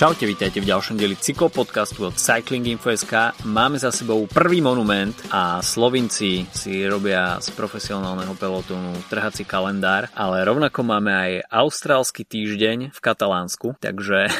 [0.00, 3.36] Čaute, vítajte v ďalšom dieli cyklopodcastu od Cycling Info.sk.
[3.44, 10.40] Máme za sebou prvý monument a Slovinci si robia z profesionálneho pelotónu trhací kalendár, ale
[10.48, 14.32] rovnako máme aj austrálsky týždeň v Katalánsku, takže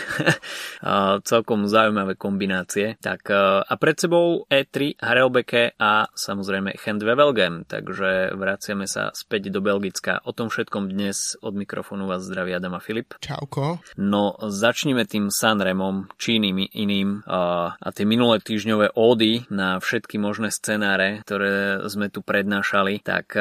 [1.29, 2.97] celkom zaujímavé kombinácie.
[2.97, 3.29] Tak,
[3.61, 10.25] a pred sebou E3, Harelbeke a samozrejme Hand Wevelgem, takže vraciame sa späť do Belgicka.
[10.25, 13.20] O tom všetkom dnes od mikrofónu vás zdraví Adam a Filip.
[13.20, 13.84] Čauko.
[14.01, 20.15] No, začníme tým sa Sanremom či iným, iným a, tie minulé týždňové ódy na všetky
[20.23, 23.35] možné scenáre, ktoré sme tu prednášali, tak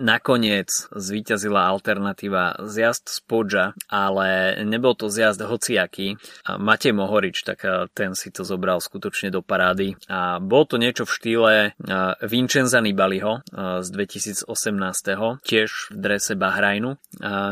[0.00, 6.16] nakoniec zvíťazila alternatíva zjazd z Podža, ale nebol to zjazd hociaký.
[6.48, 7.60] A Matej Mohorič, tak
[7.92, 11.52] ten si to zobral skutočne do parády a bol to niečo v štýle
[12.24, 13.44] Vincenza Nibaliho
[13.84, 14.48] z 2018.
[15.44, 16.96] tiež v drese Bahrajnu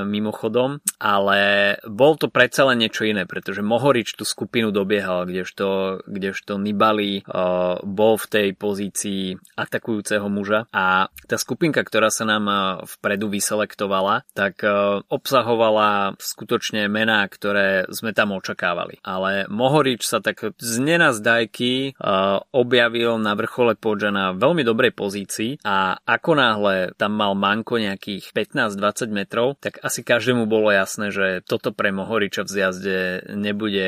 [0.08, 5.98] mimochodom, ale bol to predsa len niečo iné, pretože Mohorič Mohorič tú skupinu dobiehal, kdežto,
[6.06, 12.44] kdežto Nibali uh, bol v tej pozícii atakujúceho muža a tá skupinka, ktorá sa nám
[12.46, 19.02] uh, vpredu vyselektovala, tak uh, obsahovala skutočne mená, ktoré sme tam očakávali.
[19.02, 25.58] Ale Mohorič sa tak z nenazdajky uh, objavil na vrchole Podža na veľmi dobrej pozícii
[25.66, 31.42] a ako náhle tam mal manko nejakých 15-20 metrov, tak asi každému bolo jasné, že
[31.42, 32.98] toto pre Mohoriča v zjazde
[33.34, 33.87] nebude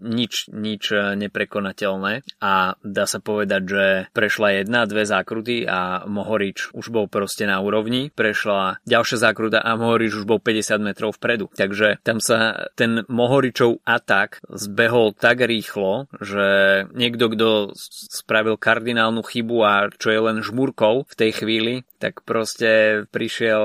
[0.00, 3.84] nič, nič neprekonateľné a dá sa povedať, že
[4.14, 9.78] prešla jedna, dve zákruty a Mohorič už bol proste na úrovni, prešla ďalšia zákruta a
[9.78, 11.48] Mohorič už bol 50 metrov vpredu.
[11.54, 16.46] Takže tam sa ten Mohoričov atak zbehol tak rýchlo, že
[16.94, 17.48] niekto, kto
[18.12, 23.64] spravil kardinálnu chybu a čo je len žmurkou v tej chvíli, tak proste prišiel,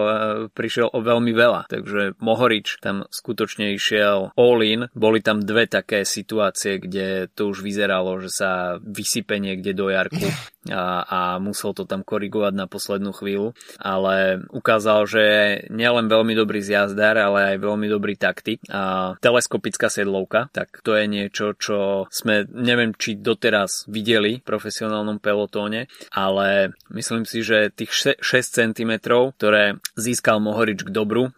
[0.53, 1.71] prišiel o veľmi veľa.
[1.71, 7.63] Takže Mohorič tam skutočne išiel all in, boli tam dve také situácie, kde to už
[7.63, 8.51] vyzeralo, že sa
[8.83, 10.27] vysype niekde do jarku
[10.67, 15.23] a, a musel to tam korigovať na poslednú chvíľu, ale ukázal, že
[15.71, 18.59] nielen veľmi dobrý zjazdár, ale aj veľmi dobrý taktik.
[18.67, 25.23] A teleskopická sedlovka, tak to je niečo, čo sme neviem, či doteraz videli v profesionálnom
[25.23, 28.91] pelotóne, ale myslím si, že tých 6 cm,
[29.37, 31.29] ktoré získal Mohorič k dobru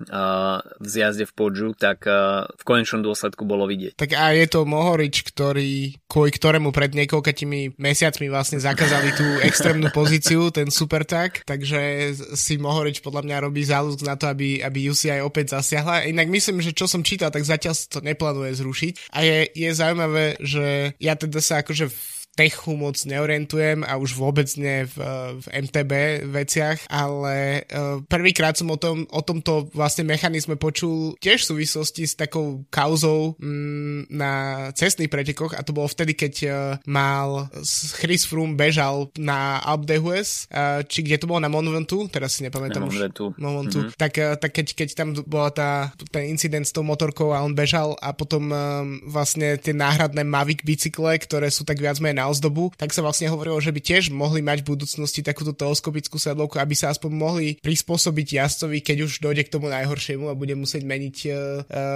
[0.80, 2.08] v zjazde v Podžu, tak
[2.50, 3.99] v konečnom dôsledku bolo vidieť.
[4.00, 9.92] Tak a je to Mohorič, ktorý, kvôli ktorému pred niekoľkými mesiacmi vlastne zakázali tú extrémnu
[9.92, 14.88] pozíciu, ten super tak, takže si Mohorič podľa mňa robí záľusk na to, aby, aby
[14.88, 16.08] UCI opäť zasiahla.
[16.08, 19.12] Inak myslím, že čo som čítal, tak zatiaľ to neplánuje zrušiť.
[19.12, 21.92] A je, je zaujímavé, že ja teda sa akože
[22.40, 24.96] techu moc neorientujem a už vôbec nie v,
[25.44, 31.44] v MTB veciach, ale uh, prvýkrát som o, tom, o tomto vlastne mechanizme počul tiež
[31.44, 34.32] v súvislosti s takou kauzou mm, na
[34.72, 36.56] cestných pretekoch a to bolo vtedy, keď uh,
[36.88, 37.52] mal
[38.00, 40.48] Chris Froome bežal na Alpe d'Huez,
[40.86, 42.88] či kde to bolo na Monumentu, teraz si nepamätám na.
[43.36, 43.84] Monumentu.
[43.84, 44.00] Mm-hmm.
[44.00, 47.98] Tak, tak keď, keď tam bola tá, ten incident s tou motorkou a on bežal
[48.00, 52.72] a potom uh, vlastne tie náhradné Mavic bicykle, ktoré sú tak viac menej na ozdobu,
[52.78, 56.78] tak sa vlastne hovorilo, že by tiež mohli mať v budúcnosti takúto teleskopickú sedlovku, aby
[56.78, 61.18] sa aspoň mohli prispôsobiť jazdovi, keď už dojde k tomu najhoršiemu a bude musieť meniť
[61.26, 61.34] uh,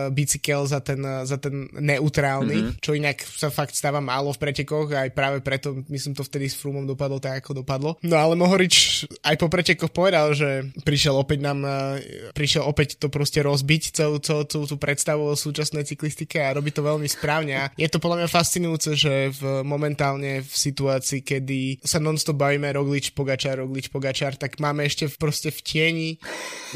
[0.09, 2.79] bicykel za ten, uh, za ten neutrálny, mm-hmm.
[2.81, 6.49] čo inak sa fakt stáva málo v pretekoch a aj práve preto myslím to vtedy
[6.49, 7.95] s Frumom dopadlo tak, ako dopadlo.
[8.01, 11.99] No ale Mohorič aj po pretekoch povedal, že prišiel opäť nám, uh,
[12.33, 16.71] prišiel opäť to proste rozbiť celú, celú, celú tú predstavu o súčasnej cyklistike a robí
[16.71, 21.19] to veľmi správne a je to podľa mňa fascinujúce, že v momentálne momentálne v situácii,
[21.21, 26.09] kedy sa nonstop bavíme Roglič, Pogačar, Roglič, Pogačar, tak máme ešte proste v tieni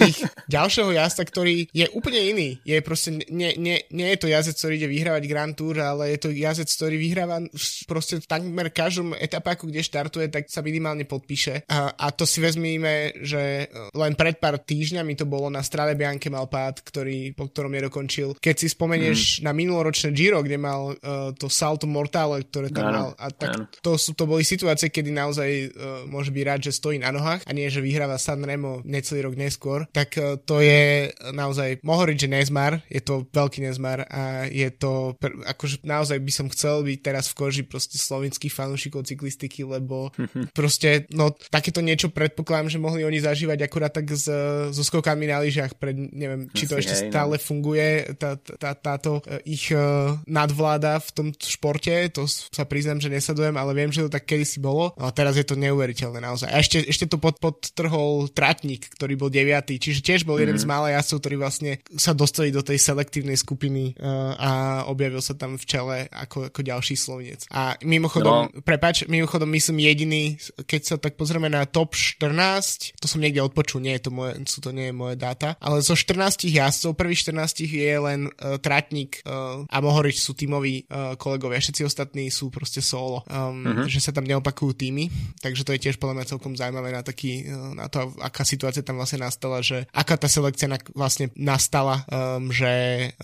[0.03, 0.19] ich
[0.55, 2.49] ďalšieho jazda, ktorý je úplne iný.
[2.67, 6.19] Je proste, nie, nie, nie je to jazdec, ktorý ide vyhrávať Grand Tour, ale je
[6.19, 7.37] to jazdec, ktorý vyhráva
[7.87, 11.65] proste takmer každom etapáku, kde štartuje, tak sa minimálne podpíše.
[11.71, 16.29] A, a to si vezmíme, že len pred pár týždňami to bolo na Strade Bianche
[16.29, 18.37] mal pád, ktorý, po ktorom nedokončil.
[18.37, 19.49] Keď si spomenieš mm.
[19.49, 23.95] na minuloročné Giro, kde mal uh, to Salto Mortale, ktoré tam mal a tak to,
[23.95, 27.51] sú, to boli situácie, kedy naozaj uh, môže byť rád, že stojí na nohách a
[27.51, 32.31] nie, že vyhráva San Remo necelý rok neskôr, tak uh, to je naozaj, mohol že
[32.31, 37.27] nezmar, je to veľký nezmar a je to, akože naozaj by som chcel byť teraz
[37.31, 40.11] v koži proste slovenských fanúšikov cyklistiky, lebo
[40.57, 44.27] proste, no takéto niečo predpokladám, že mohli oni zažívať akurát tak s,
[44.71, 47.09] so skokami na lyžiach pred, neviem, či to Asi ešte aj, no.
[47.11, 47.43] stále no.
[47.43, 53.11] funguje, tá, tá, táto uh, ich uh, nadvláda v tom športe, to sa priznám, že
[53.17, 54.93] nesledujem, ale viem, že to tak kedysi bolo.
[55.01, 56.47] A teraz je to neuveriteľné naozaj.
[56.53, 60.41] A ešte, ešte to pod, podtrhol Tratník, ktorý bol deviatý, čiže tiež bol mm.
[60.45, 60.71] jeden z mhm.
[60.71, 64.51] mála jazdcov, ktorí vlastne sa dostali do tej selektívnej skupiny uh, a
[64.85, 67.47] objavil sa tam v čele ako, ako ďalší slovnec.
[67.49, 68.61] A mimochodom, no.
[68.61, 70.35] prepač, mimochodom myslím jediný,
[70.67, 74.43] keď sa tak pozrieme na top 14, to som niekde odpočul, nie je to moje,
[74.45, 78.59] sú to nie je moje dáta, ale zo 14 jazdcov, prvých 14 je len uh,
[78.59, 83.87] Tratník uh, a Mohorič sú tímoví uh, kolegovia, všetci ostatní sú proste solo, um, uh-huh.
[83.87, 85.09] že sa tam neopakujú týmy,
[85.39, 88.83] takže to je tiež podľa mňa celkom zaujímavé na taký, uh, na to, aká situácia
[88.83, 92.71] tam vlastne nastala, že aká tá selekcia na, vlastne nastala, um, že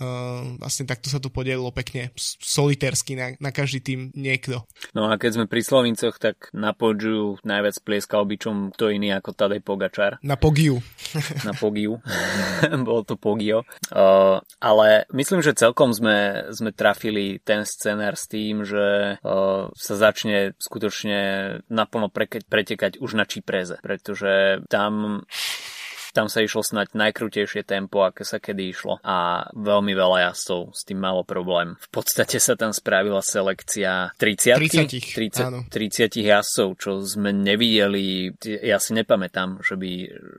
[0.00, 2.10] um, vlastne takto sa to podielilo pekne
[2.40, 4.64] solitérsky na, na každý tým niekto.
[4.96, 9.30] No a keď sme pri Slovincoch, tak na podžu najviac plieskal byčom kto iný ako
[9.34, 10.18] Tadej Pogačar.
[10.22, 10.78] Na Pogiu.
[11.46, 11.98] na Pogiu.
[12.86, 13.66] Bolo to Pogio.
[13.90, 19.98] Uh, ale myslím, že celkom sme, sme trafili ten scenár s tým, že uh, sa
[19.98, 21.20] začne skutočne
[21.66, 22.08] naplno
[22.48, 25.26] pretekať už na Čipreze, pretože tam
[26.14, 30.86] tam sa išlo snať najkrutejšie tempo, aké sa kedy išlo a veľmi veľa jazdcov s
[30.86, 31.74] tým malo problém.
[31.82, 34.62] V podstate sa tam spravila selekcia 30,
[35.10, 38.30] 30, 30 jazdcov, čo sme nevideli.
[38.62, 39.90] Ja si nepamätám, že by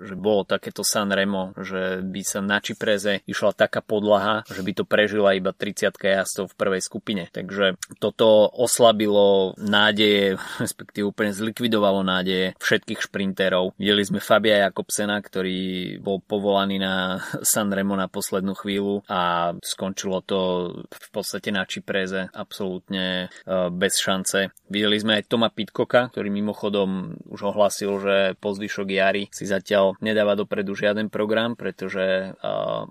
[0.05, 4.71] že bolo takéto San Remo, že by sa na Čipreze išla taká podlaha, že by
[4.71, 7.23] to prežila iba 30 jazdcov v prvej skupine.
[7.33, 13.75] Takže toto oslabilo nádeje, respektíve úplne zlikvidovalo nádeje všetkých šprinterov.
[13.75, 15.64] Videli sme Fabia Jakobsena, ktorý
[16.01, 20.39] bol povolaný na Sanremo na poslednú chvíľu a skončilo to
[20.89, 24.53] v podstate na Čipreze absolútne e, bez šance.
[24.69, 29.97] Videli sme aj Toma Pitkoka, ktorý mimochodom už ohlasil, že po zvyšok jary si zatiaľ
[30.01, 32.27] nedáva dopredu žiaden program, pretože e,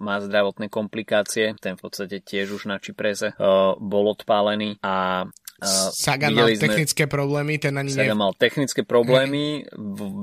[0.00, 1.56] má zdravotné komplikácie.
[1.58, 3.34] Ten v podstate tiež už na Čipreze e,
[3.78, 5.26] bol odpálený a
[5.96, 9.66] Sagan mal technické problémy, ten ani Sagan mal technické problémy,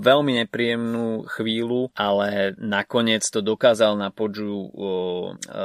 [0.02, 4.70] veľmi nepríjemnú chvíľu, ale nakoniec to dokázal na podžu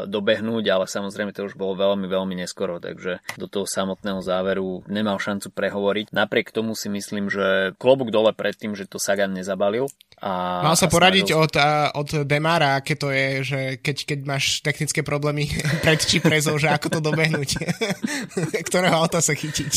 [0.09, 5.21] dobehnúť, ale samozrejme to už bolo veľmi, veľmi neskoro, takže do toho samotného záveru nemal
[5.21, 6.11] šancu prehovoriť.
[6.11, 9.87] Napriek tomu si myslím, že klobúk dole pred tým, že to Sagan nezabalil,
[10.17, 14.65] a, Mal sa poradiť od, a, od Demara, aké to je, že keď, keď máš
[14.65, 15.45] technické problémy
[15.85, 17.61] pred Čiprezou, že ako to dobehnúť,
[18.73, 19.73] ktorého auta sa chytiť.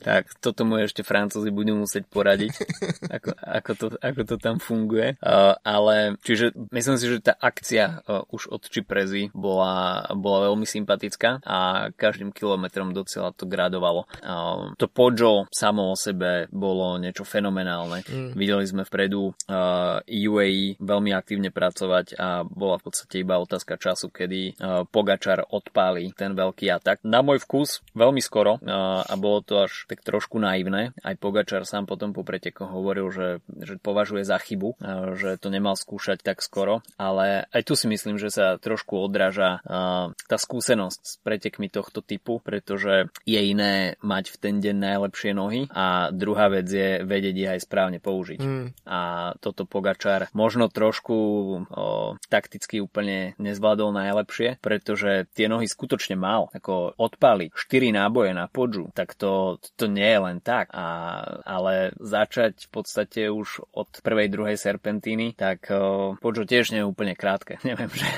[0.00, 2.52] Tak, toto mu ešte Francúzi budú musieť poradiť,
[3.20, 5.20] ako, ako, to, ako to tam funguje.
[5.20, 10.64] Uh, ale, čiže myslím si, že tá akcia uh, už od Čiprezy bola, bola veľmi
[10.64, 14.08] sympatická a každým kilometrom docela to gradovalo.
[14.24, 18.00] Uh, to Pojo samo o sebe bolo niečo fenomenálne.
[18.08, 18.32] Mm.
[18.32, 19.73] Videli sme vpredu uh,
[20.04, 26.12] UAE veľmi aktívne pracovať a bola v podstate iba otázka času, kedy uh, Pogačar odpáli
[26.14, 27.02] ten veľký atak.
[27.04, 30.94] Na môj vkus veľmi skoro uh, a bolo to až tak trošku naivné.
[31.02, 33.28] Aj Pogačar sám potom po pretekoch hovoril, že,
[33.62, 34.76] že považuje za chybu,
[35.18, 39.60] že to nemal skúšať tak skoro, ale aj tu si myslím, že sa trošku odráža
[40.14, 45.66] tá skúsenosť s pretekmi tohto typu, pretože je iné mať v ten deň najlepšie nohy
[45.72, 48.40] a druhá vec je vedieť ich aj správne použiť.
[48.40, 48.66] Mm.
[48.88, 51.56] A toto to Pogačar možno trošku o,
[52.28, 56.52] takticky úplne nezvládol najlepšie, pretože tie nohy skutočne mal.
[56.52, 60.68] Ako odpaliť 4 náboje na podžu, tak to, to nie je len tak.
[60.76, 66.84] A, ale začať v podstate už od prvej, druhej serpentíny, tak o, podžo tiež nie
[66.84, 67.56] je úplne krátke.
[67.74, 68.10] Neviem, že,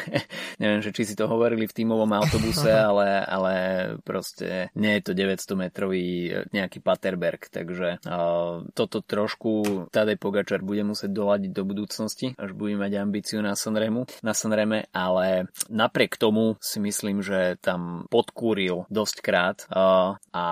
[0.58, 3.54] neviem, že či si to hovorili v tímovom autobuse, ale, ale
[4.02, 6.04] proste nie je to 900 metrový
[6.50, 12.56] nejaký Paterberg, takže o, toto trošku Tadej Pogačar bude musieť dolať ladiť do budúcnosti, až
[12.56, 18.88] budeme mať ambíciu na Sanremu, na Sanreme, ale napriek tomu si myslím, že tam podkúril
[18.88, 20.44] dosť krát uh, a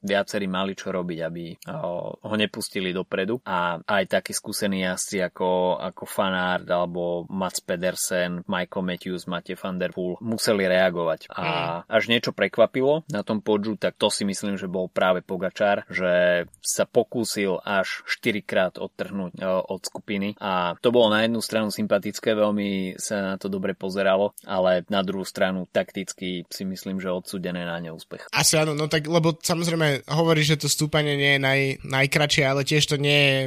[0.00, 3.44] viacerí mali čo robiť, aby uh, ho nepustili dopredu.
[3.44, 9.76] A aj takí skúsení jazdci ako, ako Fanard alebo Mats Pedersen, Michael Matthews, Matej van
[9.76, 11.28] der Poel museli reagovať.
[11.36, 11.92] A mm.
[11.92, 16.46] až niečo prekvapilo na tom podžu, tak to si myslím, že bol práve Pogačar, že
[16.64, 21.72] sa pokúsil až 4 krát odtrhnúť uh, od skupiny a to bolo na jednu stranu
[21.72, 27.10] sympatické, veľmi sa na to dobre pozeralo, ale na druhú stranu takticky si myslím, že
[27.10, 28.28] odsudené na neúspech.
[28.30, 32.62] Asi áno, no tak, lebo samozrejme hovorí, že to stúpanie nie je naj, najkračšie, ale
[32.62, 33.38] tiež to nie je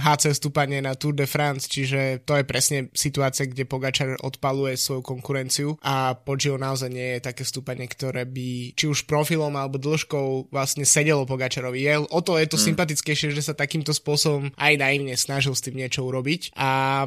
[0.00, 4.80] HC mm, stúpanie na Tour de France, čiže to je presne situácia, kde Pogačar odpaluje
[4.80, 9.76] svoju konkurenciu a Poggio naozaj nie je také stúpanie, ktoré by či už profilom alebo
[9.76, 11.80] dĺžkou vlastne sedelo Pogačarovi.
[11.84, 12.66] Je, o to je to hmm.
[12.72, 16.56] sympatickejšie, že sa takýmto spôsobom aj naivne snažil s tým niečo urobiť robiť.
[16.56, 17.04] A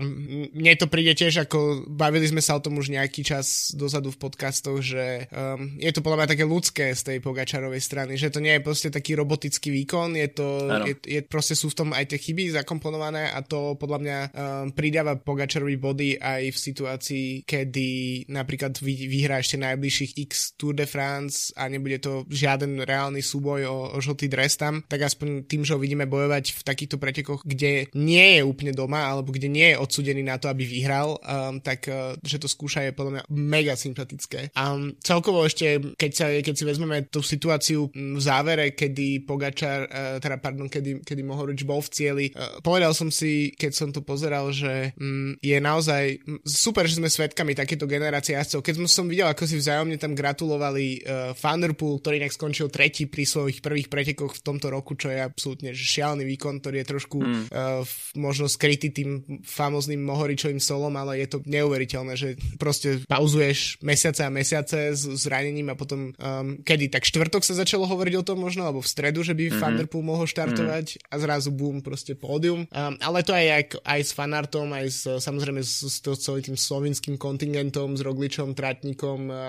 [0.54, 4.22] mne to príde tiež ako, bavili sme sa o tom už nejaký čas dozadu v
[4.22, 8.38] podcastoch, že um, je to podľa mňa také ľudské z tej Pogačarovej strany, že to
[8.38, 10.48] nie je proste taký robotický výkon, je to,
[10.86, 14.30] je, je, proste sú v tom aj tie chyby zakomponované a to podľa mňa um,
[14.78, 17.90] pridáva Pogačarovi body aj v situácii, kedy
[18.30, 23.66] napríklad vy, vyhrá ešte najbližších X Tour de France a nebude to žiaden reálny súboj
[23.66, 27.42] o, o žltý dres tam, tak aspoň tým, že ho vidíme bojovať v takýchto pretekoch,
[27.48, 31.64] kde nie je úplne doma alebo kde nie je odsudený na to, aby vyhral, um,
[31.64, 34.52] tak uh, že to skúša je podľa mňa mega sympatické.
[34.54, 39.88] A um, celkovo ešte, keď, sa, keď si vezmeme tú situáciu v závere, kedy Pogačar,
[39.88, 43.90] uh, teda pardon, kedy, kedy Mohorič bol v cieli, uh, povedal som si, keď som
[43.96, 48.66] to pozeral, že um, je naozaj super, že sme svetkami takéto generácie jazdcov.
[48.66, 53.24] Keď som videl, ako si vzájomne tam gratulovali uh, Thunderpool, ktorý nejak skončil tretí pri
[53.24, 57.44] svojich prvých pretekoch v tomto roku, čo je absolútne šialený výkon, ktorý je trošku mm.
[57.54, 57.84] uh,
[58.18, 59.10] možno skrytý tým
[59.46, 65.70] famozným Mohoričovým solom, ale je to neuveriteľné, že proste pauzuješ mesiace a mesiace s zranením
[65.70, 69.22] a potom um, kedy, tak štvrtok sa začalo hovoriť o tom možno, alebo v stredu,
[69.22, 69.62] že by mm-hmm.
[69.62, 71.12] Vanderpool mohol štartovať mm-hmm.
[71.14, 72.66] a zrazu boom, proste pódium.
[72.74, 76.54] Um, ale to aj, aj, aj s fanartom, aj s, samozrejme s, s to, celým
[76.54, 79.40] tým slovinským kontingentom, s Rogličom, Tratníkom, uh,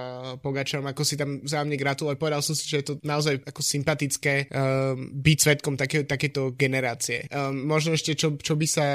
[0.42, 2.16] Pogačom, ako si tam zájomne gratulovať.
[2.20, 7.24] Povedal som si, že je to naozaj ako sympatické um, byť svetkom také, takéto generácie.
[7.30, 8.86] Um, možno ešte, čo, čo by sa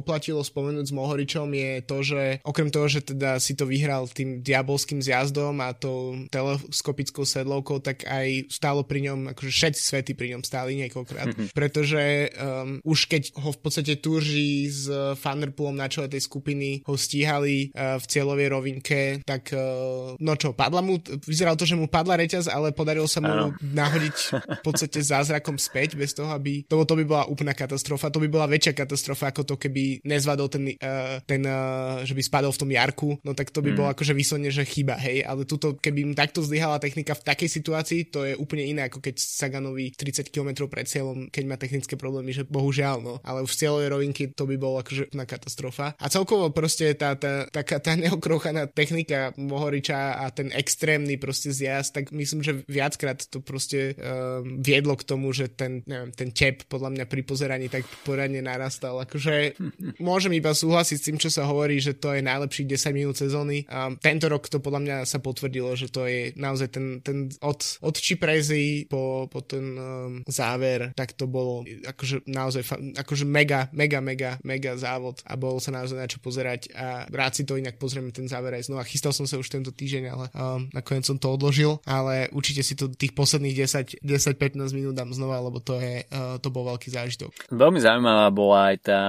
[0.00, 4.40] oplatilo spomenúť s Mohoričom je to, že okrem toho, že teda si to vyhral tým
[4.40, 10.36] diabolským zjazdom a tou teleskopickou sedlovkou, tak aj stálo pri ňom, akože všetci svety pri
[10.36, 11.30] ňom stáli niekoľkrát.
[11.30, 11.48] Mm-hmm.
[11.52, 14.88] Pretože um, už keď ho v podstate túži s
[15.20, 20.56] Thunderpoolom na čele tej skupiny ho stíhali uh, v cieľovej rovinke, tak uh, no čo,
[20.56, 23.46] padla mu, vyzeralo to, že mu padla reťaz, ale podarilo sa mu ano.
[23.60, 24.16] nahodiť
[24.58, 28.28] v podstate zázrakom späť, bez toho, aby, to, to by bola úplná katastrofa, to by
[28.30, 32.60] bola väčšia katastrofa ako to, keby nezvadol ten, uh, ten uh, že by spadol v
[32.60, 33.76] tom jarku, no tak to by mm.
[33.76, 37.48] bolo akože vyslovene, že chyba, hej, ale tuto, keby im takto zlyhala technika v takej
[37.48, 41.94] situácii, to je úplne iné, ako keď Saganovi 30 km pred cieľom, keď má technické
[41.94, 45.94] problémy, že bohužiaľ, no, ale v cieľovej rovinky to by bolo akože na katastrofa.
[45.98, 51.96] A celkovo proste tá, tá, taká tá neokrochaná technika Mohoriča a ten extrémny proste zjazd,
[51.96, 56.66] tak myslím, že viackrát to proste um, viedlo k tomu, že ten, neviem, ten tep
[56.66, 59.00] podľa mňa pri pozeraní tak poradne narastal.
[59.02, 59.56] Akože
[60.02, 63.64] môžem iba súhlasiť s tým, čo sa hovorí, že to je najlepší 10 minút sezóny.
[63.70, 67.60] Um, tento rok to podľa mňa sa potvrdilo, že to je naozaj ten, ten od,
[67.82, 72.62] od Čiprezy po, po ten um, záver, tak to bolo akože naozaj
[72.96, 77.32] akože mega, mega, mega, mega závod a bolo sa naozaj na čo pozerať a rád
[77.36, 78.86] si to inak pozrieme ten záver aj znova.
[78.86, 82.74] Chystal som sa už tento týždeň, ale um, nakoniec som to odložil, ale určite si
[82.74, 83.56] to tých posledných
[84.02, 87.52] 10-15 minút dám znova, lebo to je, uh, to bol veľký zážitok.
[87.52, 89.00] Veľmi zaujímavá bola aj tá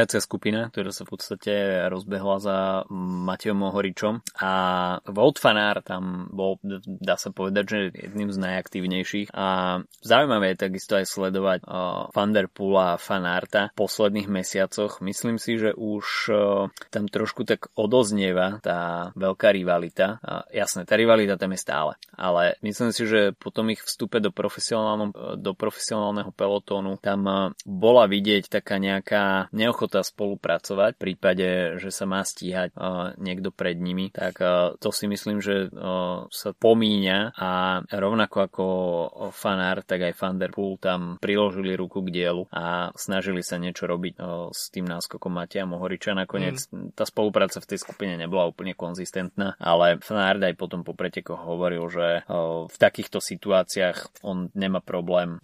[0.00, 1.52] stíhacia skupina, ktorá sa v podstate
[1.92, 4.52] rozbehla za Matejom Mohoričom a
[5.04, 6.56] Wout Fanár tam bol,
[6.88, 7.78] dá sa povedať, že
[8.08, 13.76] jedným z najaktívnejších a zaujímavé je takisto aj sledovať uh, Van der Poola a Fanárta
[13.76, 15.04] v posledných mesiacoch.
[15.04, 20.16] Myslím si, že už uh, tam trošku tak odoznieva tá veľká rivalita.
[20.24, 24.16] Uh, jasné, tá rivalita tam je stále, ale myslím si, že po tom ich vstupe
[24.24, 31.48] do, do profesionálneho pelotónu tam bola vidieť taká nejaká neochota spolupracovať v prípade,
[31.82, 36.30] že sa má stíhať uh, niekto pred nimi, tak uh, to si myslím, že uh,
[36.30, 38.66] sa pomíňa a rovnako ako
[39.34, 44.68] fanár, tak aj Fanderpool tam priložili ruku k dielu a snažili sa niečo robiť s
[44.68, 46.12] tým náskokom Matia Mohoriča.
[46.12, 46.92] Nakoniec mm.
[46.92, 51.88] tá spolupráca v tej skupine nebola úplne konzistentná, ale Fanard aj potom po pretekoch hovoril,
[51.88, 52.22] že
[52.68, 55.40] v takýchto situáciách on nemá problém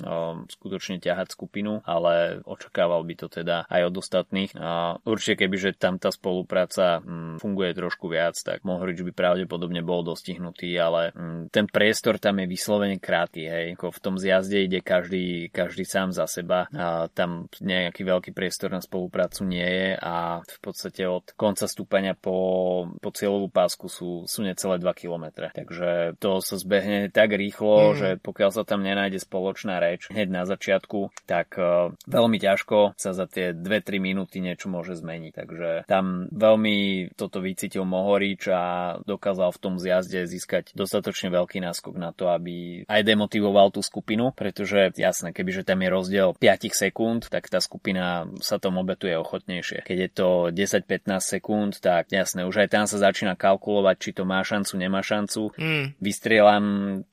[0.52, 4.35] skutočne ťahať skupinu, ale očakával by to teda aj od ostatných.
[4.60, 9.80] A určite keby, že tam tá spolupráca mm, funguje trošku viac, tak Mohorič by pravdepodobne
[9.80, 13.66] bol dostihnutý, ale mm, ten priestor tam je vyslovene krátky, hej.
[13.78, 18.74] Ako v tom zjazde ide každý, každý sám za seba a tam nejaký veľký priestor
[18.74, 24.26] na spoluprácu nie je a v podstate od konca stúpania po, po cieľovú pásku sú,
[24.26, 25.48] sú necelé 2 km.
[25.54, 27.96] Takže to sa zbehne tak rýchlo, mm.
[27.96, 33.14] že pokiaľ sa tam nenájde spoločná reč hneď na začiatku, tak uh, veľmi ťažko sa
[33.14, 35.32] za tie 2-3 minúty niečo môže zmeniť.
[35.32, 38.62] Takže tam veľmi toto vycítil Mohorič a
[39.06, 44.34] dokázal v tom zjazde získať dostatočne veľký náskok na to, aby aj demotivoval tú skupinu,
[44.34, 49.86] pretože jasné, kebyže tam je rozdiel 5 sekúnd, tak tá skupina sa tom obetuje ochotnejšie.
[49.86, 54.22] Keď je to 10-15 sekúnd, tak jasné, už aj tam sa začína kalkulovať, či to
[54.26, 55.54] má šancu, nemá šancu.
[55.54, 55.94] Mm.
[56.02, 56.64] Vystrieľam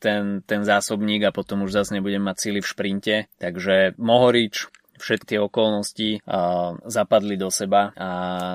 [0.01, 3.15] ten, ten zásobník a potom už zase nebudem mať síly v šprinte.
[3.37, 6.21] Takže Mohorič všetky tie okolnosti
[6.85, 8.09] zapadli do seba a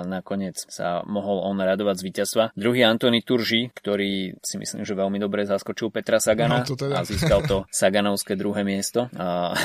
[0.06, 2.44] nakoniec sa mohol on radovať z víťazstva.
[2.54, 7.02] Druhý Antony Turži, ktorý si myslím, že veľmi dobre zaskočil Petra Sagana no, teda.
[7.02, 9.10] a získal to Saganovské druhé miesto.
[9.18, 9.58] A,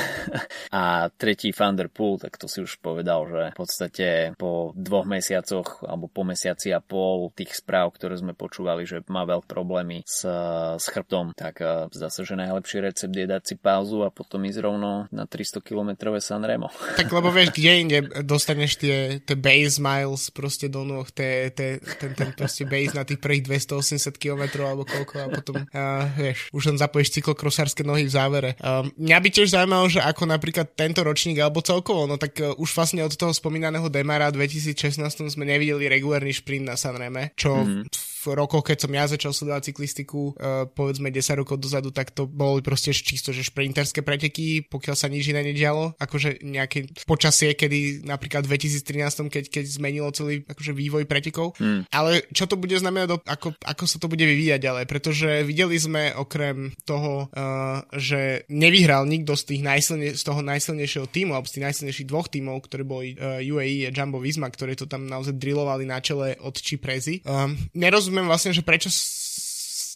[0.74, 0.82] a
[1.14, 5.86] tretí Van der Poel, tak to si už povedal, že v podstate po dvoch mesiacoch
[5.86, 10.26] alebo po mesiaci a pol tých správ, ktoré sme počúvali, že má veľké problémy s,
[10.74, 11.62] s chrbtom, tak
[11.94, 16.10] zase, že najlepší recept je dať si pauzu a potom ísť rovno na 300 km
[16.18, 16.73] Sanremo.
[16.94, 21.82] Tak lebo vieš, kde inde dostaneš tie, tie base miles proste do noh, tie, tie,
[21.98, 26.50] ten, ten proste base na tých prvých 280 km alebo koľko a potom, uh, vieš,
[26.54, 28.50] už len zapojíš cyklokrosárske nohy v závere.
[28.62, 32.54] Uh, mňa by tiež zaujímalo, že ako napríklad tento ročník alebo celkovo, no tak uh,
[32.58, 38.13] už vlastne od toho spomínaného Demara 2016 sme nevideli regulárny šprint na Sanreme, čo mm-hmm.
[38.32, 42.64] Rokoch, keď som ja začal sledovať cyklistiku, uh, povedzme 10 rokov dozadu, tak to boli
[42.64, 48.48] proste čisto, že šprinterské preteky, pokiaľ sa nič iné nedialo, akože nejaké počasie, kedy napríklad
[48.48, 51.58] v 2013, keď, keď zmenilo celý akože vývoj pretekov.
[51.60, 51.84] Hmm.
[51.90, 56.14] Ale čo to bude znamenať, ako, ako sa to bude vyvíjať ďalej, pretože videli sme
[56.14, 61.58] okrem toho, uh, že nevyhral nikto z, tých najsilne, z toho najsilnejšieho týmu, alebo z
[61.58, 65.34] tých najsilnejších dvoch týmov, ktoré boli uh, UAE a Jumbo Visma, ktorí to tam naozaj
[65.34, 67.26] drillovali na čele od Čiprezy.
[67.26, 68.86] Um, nerozumiem vlastne, že prečo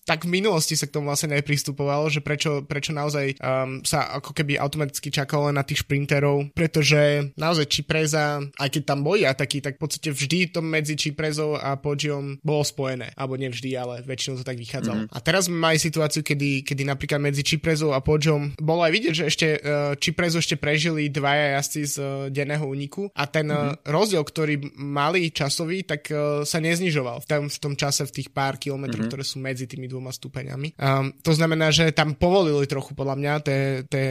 [0.08, 4.32] tak v minulosti sa k tomu vlastne nepristupovalo, že prečo, prečo naozaj um, sa ako
[4.32, 9.76] keby automaticky čakalo na tých šprinterov, pretože naozaj Čipreza, aj keď tam boli taký, tak
[9.76, 14.48] v podstate vždy to medzi Čiprezou a Podium bolo spojené, alebo nevždy, ale väčšinou to
[14.48, 15.04] tak vychádzalo.
[15.04, 15.12] Mm-hmm.
[15.12, 19.14] A teraz sme mali situáciu, kedy, kedy napríklad medzi Čiprezou a Podium bolo aj vidieť,
[19.14, 23.84] že ešte uh, Čiprezu ešte prežili dvaja jazdci z uh, denného úniku a ten mm-hmm.
[23.84, 28.14] uh, rozdiel, ktorý mali časový, tak uh, sa neznižoval v tom, v tom čase v
[28.22, 29.12] tých pár kilometroch, mm-hmm.
[29.12, 30.78] ktoré sú medzi tými dvoma stupeňami.
[30.78, 33.58] Um, to znamená, že tam povolili trochu podľa mňa te,
[33.90, 34.04] te,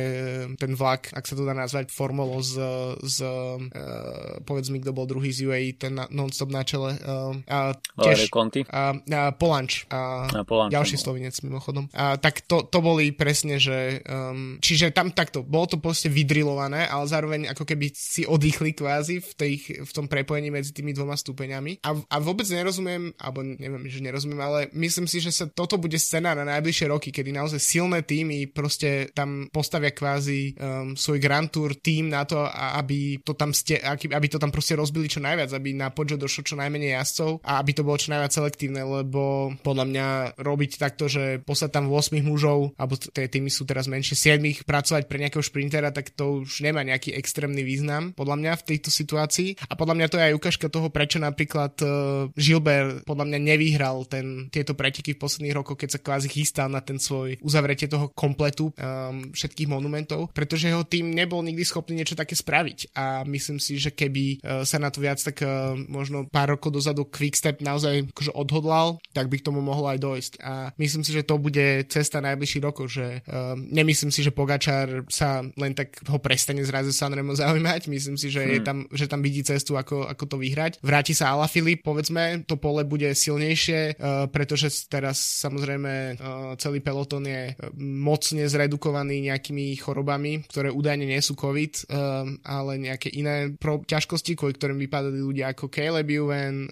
[0.60, 2.60] ten vlak, ak sa to dá nazvať, formolo z,
[3.08, 7.00] z uh, povedz mi, kto bol druhý z UAE, ten na, non-stop na čele.
[7.00, 7.72] Uh, uh,
[8.04, 9.88] tiež, uh, uh, Polanč.
[9.88, 10.76] Uh, uh, Polanč.
[10.76, 11.88] Ďalší slovinec mimochodom.
[11.96, 16.84] Uh, tak to, to boli presne, že um, čiže tam takto, bolo to proste vydrilované,
[16.84, 19.54] ale zároveň ako keby si oddychli kvázi v, tej,
[19.88, 21.86] v tom prepojení medzi tými dvoma stupeňami.
[21.86, 25.94] A, a vôbec nerozumiem, alebo neviem, že nerozumiem, ale myslím si, že sa toto toto
[25.94, 31.22] bude scéna na najbližšie roky, kedy naozaj silné týmy proste tam postavia kvázi um, svoj
[31.22, 35.22] Grand Tour tým na to, aby to tam ste, aby to tam proste rozbili čo
[35.22, 38.82] najviac, aby na Poggio došlo čo najmenej jazdcov a aby to bolo čo najviac selektívne,
[38.82, 40.08] lebo podľa mňa
[40.42, 45.06] robiť takto, že poslať tam 8 mužov, alebo tie týmy sú teraz menšie, 7 pracovať
[45.06, 49.70] pre nejakého šprintera, tak to už nemá nejaký extrémny význam, podľa mňa v tejto situácii.
[49.70, 51.90] A podľa mňa to je aj ukážka toho, prečo napríklad uh,
[52.34, 56.72] Gilbert podľa mňa nevyhral ten, tieto preteky v posledných rokoch ako keď sa kvázi chystal
[56.72, 62.00] na ten svoj uzavretie toho kompletu um, všetkých monumentov, pretože jeho tým nebol nikdy schopný
[62.00, 65.76] niečo také spraviť a myslím si, že keby uh, sa na to viac tak uh,
[65.92, 70.34] možno pár rokov dozadu Quickstep naozaj akože odhodlal, tak by k tomu mohlo aj dojsť
[70.40, 75.04] a myslím si, že to bude cesta najbližších rokov, že uh, nemyslím si, že Pogačar
[75.12, 78.54] sa len tak ho prestane zrazu Sanremo zaujímať, myslím si, že, hmm.
[78.56, 80.80] je tam, že tam vidí cestu, ako, ako to vyhrať.
[80.80, 86.54] Vráti sa Ala Filip, povedzme, to pole bude silnejšie, uh, pretože teraz sa samozrejme uh,
[86.60, 92.72] celý peloton je uh, mocne zredukovaný nejakými chorobami, ktoré údajne nie sú COVID, um, ale
[92.78, 96.68] nejaké iné pro- ťažkosti, kvôli ktorým vypadali ľudia ako Caleb Ewan,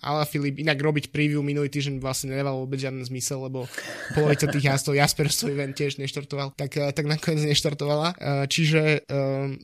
[0.00, 0.56] Ala Filip.
[0.58, 3.68] Inak robiť preview minulý týždeň vlastne nedával vôbec žiaden zmysel, lebo
[4.16, 8.16] polovica tých jazdov Jasper Stuyven tiež neštartoval, tak, tak nakoniec neštartovala.
[8.48, 9.04] Čiže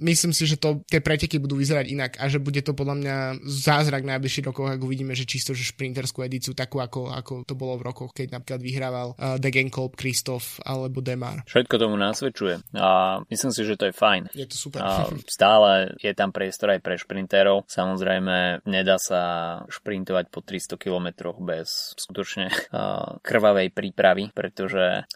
[0.04, 3.16] myslím si, že to, tie preteky budú vyzerať inak a že bude to podľa mňa
[3.48, 7.80] zázrak najbližších rokoch, ak uvidíme, že čisto že šprinterskú edíciu takú, ako, ako to bolo
[7.80, 11.44] v rokoch, keď napríklad vyhrával uh, Degenkolb, Kristof alebo Demar.
[11.46, 14.32] Všetko tomu nasvedčuje a myslím si, že to je fajn.
[14.32, 14.80] Je to super.
[14.82, 17.68] A stále je tam priestor aj pre šprinterov.
[17.68, 19.22] Samozrejme, nedá sa
[19.68, 22.50] šprintovať po 300 km bez skutočne
[23.22, 25.06] krvavej prípravy, pretože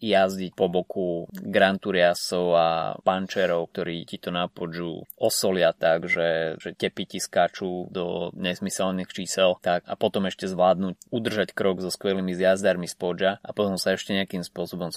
[0.00, 2.68] jazdiť po boku Grand Touriasov a
[3.00, 9.56] pančerov, ktorí ti to napodžu osolia tak, že, že tepy ti skáču do nesmyselných čísel,
[9.60, 13.78] tak a potom ešte zvládnuť udržať krok so skvelými zjazdami jazdármi z Podža a potom
[13.80, 14.90] sa ešte nejakým spôsobom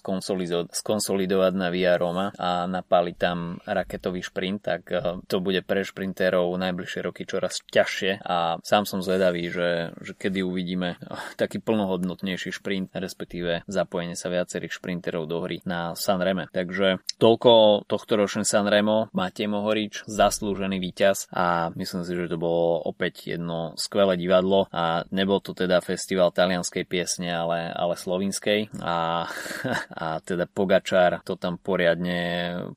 [0.72, 6.54] skonsolidovať na Via Roma a napáliť tam raketový šprint, tak eh, to bude pre šprinterov
[6.58, 11.04] najbližšie roky čoraz ťažšie a sám som zvedavý, že, že kedy uvidíme eh,
[11.40, 16.48] taký plnohodnotnejší šprint, respektíve zapojenie sa viacerých šprinterov do hry na Sanreme.
[16.52, 22.82] Takže toľko tohto ročné Sanremo, Matej Mohorič, zaslúžený víťaz a myslím si, že to bolo
[22.84, 29.28] opäť jedno skvelé divadlo a nebol to teda festival talianskej piesne, ale, ale slovinskej a,
[30.04, 32.22] a teda Pogačar to tam poriadne,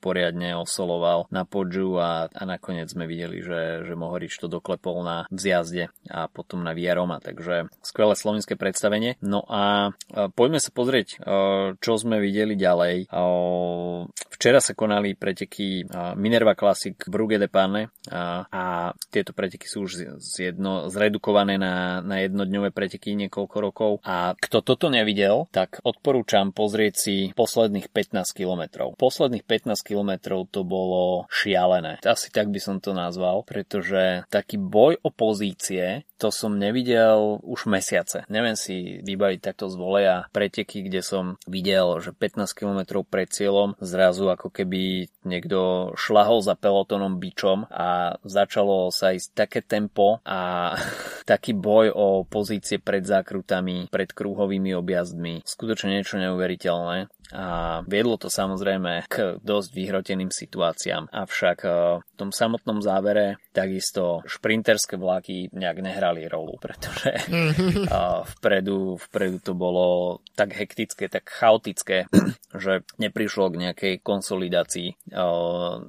[0.02, 5.24] poriadne osoloval na podžu a, a nakoniec sme videli, že, že Mohorič to doklepol na
[5.30, 9.18] vzjazde a potom na Vieroma, takže skvelé slovinské predstavenie.
[9.22, 9.94] No a
[10.34, 11.20] poďme sa pozrieť,
[11.78, 13.12] čo sme videli ďalej.
[14.32, 15.86] Včera sa konali preteky
[16.18, 17.92] Minerva Classic Brugge de Pane
[18.50, 24.55] a tieto preteky sú už zjedno, zredukované na, na jednodňové preteky niekoľko rokov a kto
[24.60, 28.96] toto nevidel, tak odporúčam pozrieť si posledných 15 kilometrov.
[29.00, 31.98] Posledných 15 kilometrov to bolo šialené.
[32.04, 37.68] Asi tak by som to nazval, pretože taký boj o pozície to som nevidel už
[37.68, 38.24] mesiace.
[38.32, 43.76] Neviem si vybaviť takto z voleja preteky, kde som videl, že 15 km pred cieľom
[43.84, 50.72] zrazu ako keby niekto šlahol za pelotonom bičom a začalo sa ísť také tempo a
[51.30, 54.08] taký boj o pozície pred zákrutami, pred
[54.46, 55.42] krúhovými objazdmi.
[55.42, 61.10] Skutočne niečo neuveriteľné a viedlo to samozrejme k dosť vyhroteným situáciám.
[61.10, 67.90] Avšak e, v tom samotnom závere takisto šprinterské vlaky nejak nehrali rolu, pretože mhm.
[68.38, 72.06] vpredu, vpredu to bolo tak hektické, tak chaotické,
[72.62, 74.94] že neprišlo k nejakej konsolidácii e,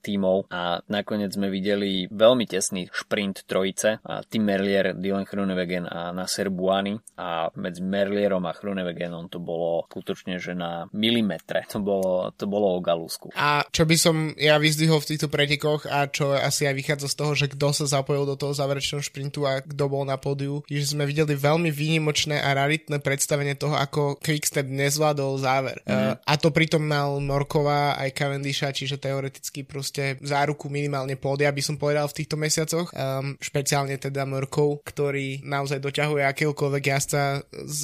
[0.02, 6.10] tímov a nakoniec sme videli veľmi tesný šprint trojice a Tim Merlier, Dylan Hrunewegen a
[6.15, 11.68] Nasser Buani a medzi Merlierom a Hrunewegenom to bolo skutočne, že na milim milimetre.
[11.70, 13.30] To bolo, to bolo o galúsku.
[13.36, 17.16] A čo by som ja vyzdvihol v týchto pretekoch a čo asi aj vychádza z
[17.20, 20.96] toho, že kto sa zapojil do toho záverečného šprintu a kto bol na pódiu, že
[20.96, 25.84] sme videli veľmi výnimočné a raritné predstavenie toho, ako Quickstep nezvládol záver.
[25.84, 25.92] Mm.
[25.92, 31.62] Uh, a to pritom mal Norková aj Cavendisha, čiže teoreticky proste záruku minimálne pódia, by
[31.62, 32.90] som povedal v týchto mesiacoch.
[32.96, 37.22] Um, špeciálne teda Morkov, ktorý naozaj doťahuje akéhokoľvek jazdca
[37.68, 37.82] z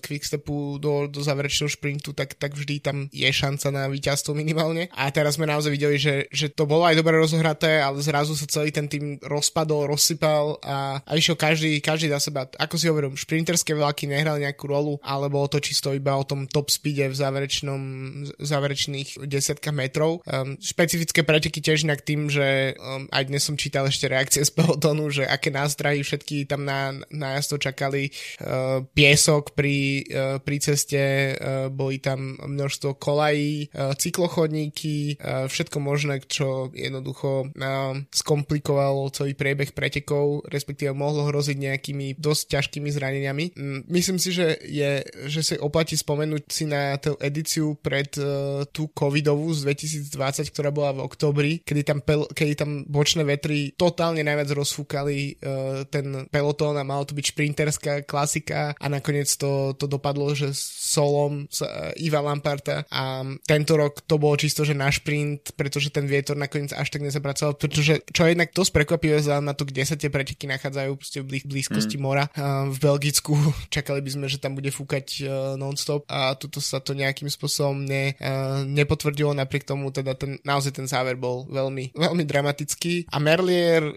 [0.00, 4.86] Quickstepu do, do záverečného šprintu, tak, tak vždy tam je šanca na víťazstvo minimálne.
[4.94, 8.46] A teraz sme naozaj videli, že, že to bolo aj dobre rozohraté, ale zrazu sa
[8.46, 12.46] celý ten tým rozpadol, rozsypal a, a išiel každý, každý za seba.
[12.62, 16.46] Ako si hovorím, šprinterské vlaky nehrali nejakú rolu, ale bolo to čisto iba o tom
[16.46, 17.80] top speede v záverečnom,
[18.36, 20.20] záverečných desiatkách metrov.
[20.28, 24.52] Um, špecifické preteky tiež inak tým, že um, aj dnes som čítal ešte reakcie z
[24.52, 28.12] pelotonu, že aké nástrahy všetky tam na, na jasto čakali.
[28.38, 35.48] Uh, piesok pri, uh, pri ceste, uh, boli tam množstvo množstvo kolají, e, cyklochodníky, e,
[35.48, 37.64] všetko možné, čo jednoducho e,
[38.12, 43.44] skomplikovalo celý priebeh pretekov, respektíve mohlo hroziť nejakými dosť ťažkými zraneniami.
[43.56, 48.08] Mm, myslím si, že, je, že sa oplatí spomenúť si na tú edíciu pred
[48.72, 53.72] tú covidovú z 2020, ktorá bola v oktobri, kedy tam, pel, kedy tam bočné vetry
[53.72, 55.38] totálne najviac rozfúkali
[55.88, 61.46] ten pelotón a malo to byť šprinterská klasika a nakoniec to, to dopadlo, že solom
[62.00, 66.34] Iva Lampard štarta a tento rok to bolo čisto, že na šprint, pretože ten vietor
[66.34, 69.94] nakoniec až tak nezapracoval, pretože čo je jednak dosť prekvapivé za na to, kde sa
[69.94, 72.02] tie preteky nachádzajú v blíz, blízkosti mm.
[72.02, 72.24] mora.
[72.66, 73.38] V Belgicku
[73.74, 77.86] čakali by sme, že tam bude fúkať uh, non-stop a tuto sa to nejakým spôsobom
[77.86, 83.16] ne, uh, nepotvrdilo, napriek tomu teda ten, naozaj ten záver bol veľmi, veľmi dramatický a
[83.22, 83.94] Merlier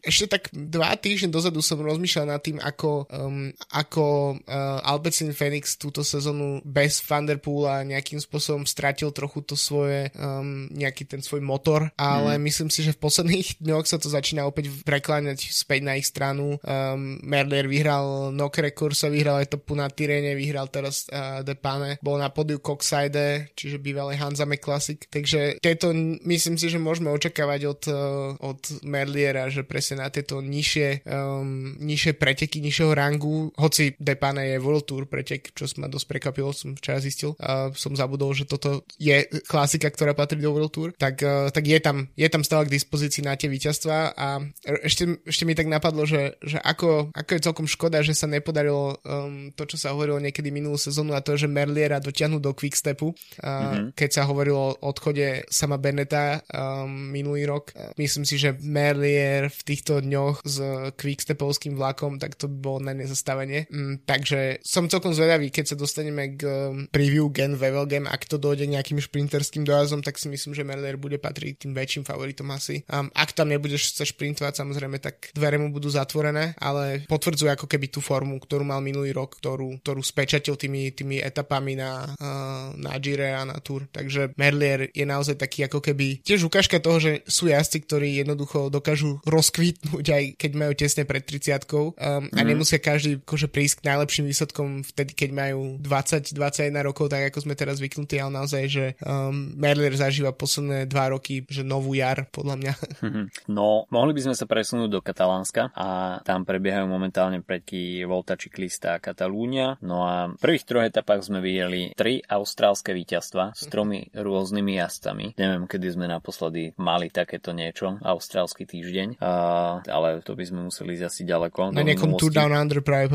[0.00, 5.74] ešte tak dva týždne dozadu som rozmýšľal nad tým, ako, um, ako uh, Alpecin Phoenix
[5.74, 11.90] túto sezónu bez Vanderpoola nejakým spôsobom stratil trochu to svoje, um, nejaký ten svoj motor,
[11.98, 12.42] ale mm.
[12.46, 16.56] myslím si, že v posledných dňoch sa to začína opäť prekláňať späť na ich stranu.
[16.62, 18.62] Um, Merlier vyhral Knock
[18.94, 23.80] sa vyhral aj topu na Tyrene, vyhral teraz uh, Depane, bol na podiu Coxide, čiže
[23.80, 25.90] bývalý Hanzame Classic, takže tieto
[26.24, 27.96] myslím si, že môžeme očakávať od, uh,
[28.38, 34.62] od Merliera, že presne na tieto nižšie, um, nižšie preteky, nižšieho rangu, hoci Depane je
[34.62, 37.34] World Tour pretek, čo ma dosť prekvapilo, som včera zistil.
[37.40, 41.64] Uh, som zabudol, že toto je klasika, ktorá patrí do World Tour, tak, uh, tak
[41.64, 44.44] je, tam, je tam stále k dispozícii na tie víťazstva a
[44.84, 49.00] ešte, ešte mi tak napadlo, že, že ako, ako je celkom škoda, že sa nepodarilo
[49.00, 53.08] um, to, čo sa hovorilo niekedy minulú sezónu a to, že Merliera dotiahnu do Quickstepu,
[53.08, 53.96] uh, mm-hmm.
[53.96, 57.72] keď sa hovorilo o odchode sama Beneta um, minulý rok.
[57.94, 60.58] Myslím si, že Merlier v týchto dňoch s
[60.98, 63.70] Quickstepovským vlakom, tak to by bolo na nezastavenie.
[63.70, 68.24] Mm, takže som celkom zvedavý, keď sa dostaneme k um, preview Gen v Game, ak
[68.24, 72.48] to dojde nejakým šprinterským dojazdom, tak si myslím, že Merlier bude patriť tým väčším favoritom
[72.50, 72.82] asi.
[72.88, 77.66] Um, ak tam nebudeš sa šprintovať, samozrejme, tak dvere mu budú zatvorené, ale potvrdzuje ako
[77.68, 82.72] keby tú formu, ktorú mal minulý rok, ktorú, ktorú spečatil tými, tými etapami na, uh,
[82.80, 83.86] na Gire a na Tour.
[83.92, 88.72] Takže Merlier je naozaj taký ako keby tiež ukážka toho, že sú jazdci, ktorí jednoducho
[88.72, 92.46] dokážu rozkvitnúť kvitnúť aj keď majú tesne pred 30 um, a mhm.
[92.46, 97.49] nemusia každý akože prísť k najlepším výsledkom vtedy, keď majú 20-21 rokov, tak ako sme
[97.54, 102.56] teraz zvyknutí, ale naozaj, že um, Merlier zažíva posledné dva roky, že novú jar, podľa
[102.58, 102.72] mňa.
[103.00, 103.22] Mhm.
[103.50, 109.00] No, mohli by sme sa presunúť do Katalánska a tam prebiehajú momentálne preteky Volta Ciclista
[109.00, 109.76] Katalúnia.
[109.80, 115.26] No a v prvých troch etapách sme videli tri austrálske víťazstva s tromi rôznymi jazdcami.
[115.36, 120.96] Neviem, kedy sme naposledy mali takéto niečo, austrálsky týždeň, uh, ale to by sme museli
[120.96, 121.74] ísť asi ďaleko.
[121.74, 123.10] Na nejakom Tour Down Under práve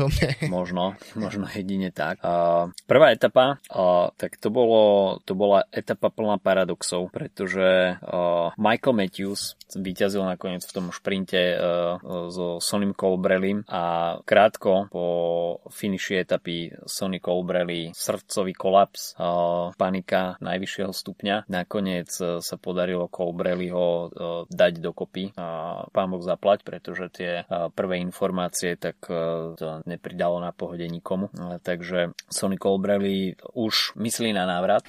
[0.48, 2.20] Možno, možno jedine tak.
[2.20, 8.98] Uh, prvá etapa, uh, tak to, bolo, to bola etapa plná paradoxov, pretože uh, Michael
[8.98, 15.06] Matthews vyťazil nakoniec v tom šprinte uh, so Sonym Colbrelim a krátko po
[15.70, 21.46] finiši etapy Sonny Colbrelli srdcový kolaps, uh, panika najvyššieho stupňa.
[21.46, 24.10] Nakoniec sa podarilo Colbrelliho uh,
[24.50, 30.42] dať dokopy a pán Boh zaplať, pretože tie uh, prvé informácie tak uh, to nepridalo
[30.42, 31.30] na pohode nikomu.
[31.30, 34.80] Uh, takže Sonny Colbrelli už myslí na návrat.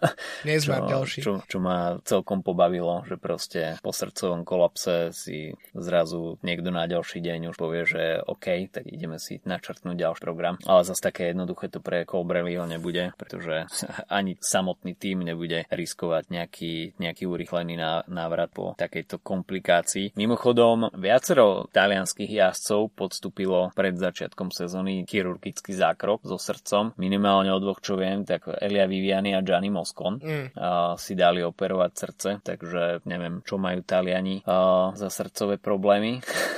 [0.48, 1.20] čo, ďalší.
[1.20, 7.20] Čo, čo ma celkom pobavilo, že proste po srdcovom kolapse si zrazu niekto na ďalší
[7.20, 10.56] deň už povie, že OK, tak ideme si načrtnúť ďalší program.
[10.64, 13.68] Ale zase také jednoduché to pre Colbrelliho nebude, pretože
[14.08, 17.76] ani samotný tým nebude riskovať nejaký, nejaký urychlený
[18.08, 20.16] návrat po takejto komplikácii.
[20.16, 26.96] Mimochodom, viacero talianských jazdcov podstúpilo pred začiatkom sezóny chirurgický zákrok so srdcom.
[26.96, 30.54] Minimálne o dvoch, čo viem, tak Elia Viviani a Gianni Moscon mm.
[30.94, 34.46] si dali operovať srdce, takže neviem, čo majú Taliani
[34.94, 36.22] za srdcové problémy.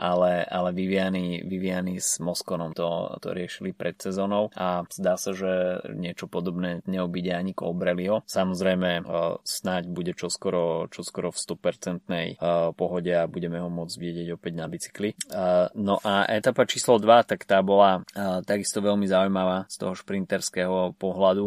[0.00, 5.82] ale, ale Viviani, Viviani s Moskonom to, to riešili pred sezónou a zdá sa, že
[5.90, 8.22] niečo podobné neobíde ani Colbrelliho.
[8.26, 9.04] Samozrejme,
[9.42, 12.38] snáď bude čoskoro, čoskoro v 100%
[12.78, 15.10] pohode a budeme ho môcť vidieť opäť na bicykli.
[15.76, 18.02] No a etapa číslo 2, tak tá bola
[18.46, 21.39] takisto veľmi zaujímavá z toho šprinterského pohľadu.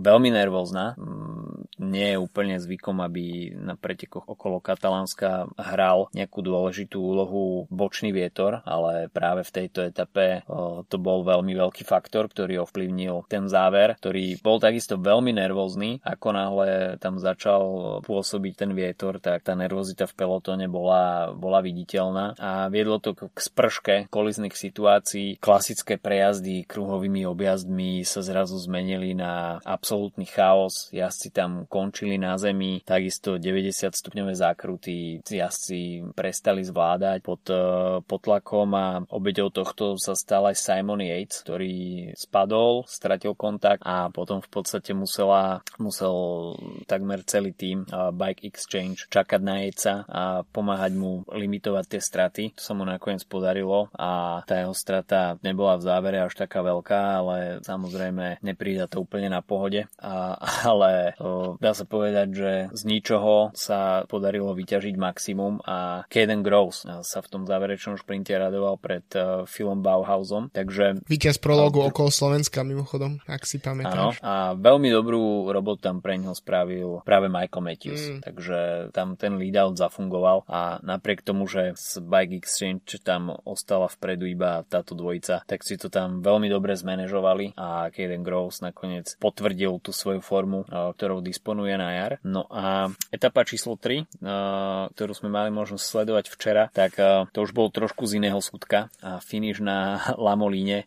[0.00, 0.96] Veľmi nervózna.
[0.96, 8.10] Mm, nie je úplne zvykom, aby na pretekoch okolo Katalánska hral nejakú dôležitú úlohu bočný
[8.10, 10.42] vietor, ale práve v tejto etape
[10.90, 16.02] to bol veľmi veľký faktor, ktorý ovplyvnil ten záver, ktorý bol takisto veľmi nervózny.
[16.02, 17.62] Ako náhle tam začal
[18.02, 23.38] pôsobiť ten vietor, tak tá nervozita v pelotóne bola, bola viditeľná a viedlo to k
[23.38, 25.38] sprške kolizných situácií.
[25.38, 30.86] Klasické prejazdy kruhovými objazdmi sa zrazu zmenili na absolútny chaos.
[30.94, 38.20] Jazdci tam končili na zemi, takisto 90 stupňové zákruty jazdci prestali zvládať pod, eh, pod
[38.22, 41.74] tlakom a obeďou tohto sa stal aj Simon Yates, ktorý
[42.14, 46.54] spadol, stratil kontakt a potom v podstate musela, musel
[46.86, 52.44] takmer celý tým eh, Bike Exchange čakať na Yatesa a pomáhať mu limitovať tie straty.
[52.58, 57.00] To sa mu nakoniec podarilo a tá jeho strata nebola v závere až taká veľká,
[57.24, 59.88] ale samozrejme neprída to úplne na pohode.
[59.96, 60.36] A,
[60.68, 66.84] ale o, dá sa povedať, že z ničoho sa podarilo vyťažiť maximum a Caden Gross
[66.84, 70.52] sa v tom záverečnom šprinte radoval pred uh, Philom Bauhausom.
[70.52, 71.00] Takže...
[71.08, 73.96] Víťaz prologu okolo Slovenska mimochodom, ak si pamätáš.
[73.96, 78.02] Áno, a veľmi dobrú robotu tam pre neho spravil práve Michael Matthews.
[78.04, 78.20] Mm.
[78.26, 78.58] Takže
[78.90, 84.66] tam ten lead-out zafungoval a napriek tomu, že z Bike Exchange tam ostala vpredu iba
[84.66, 88.87] táto dvojica, tak si to tam veľmi dobre zmanéžovali a Caden Gross nakoniec
[89.20, 92.12] potvrdil tú svoju formu, uh, ktorou disponuje na jar.
[92.24, 97.44] No a etapa číslo 3, uh, ktorú sme mali možnosť sledovať včera, tak uh, to
[97.44, 100.84] už bol trošku z iného súdka a finish na Lamolíne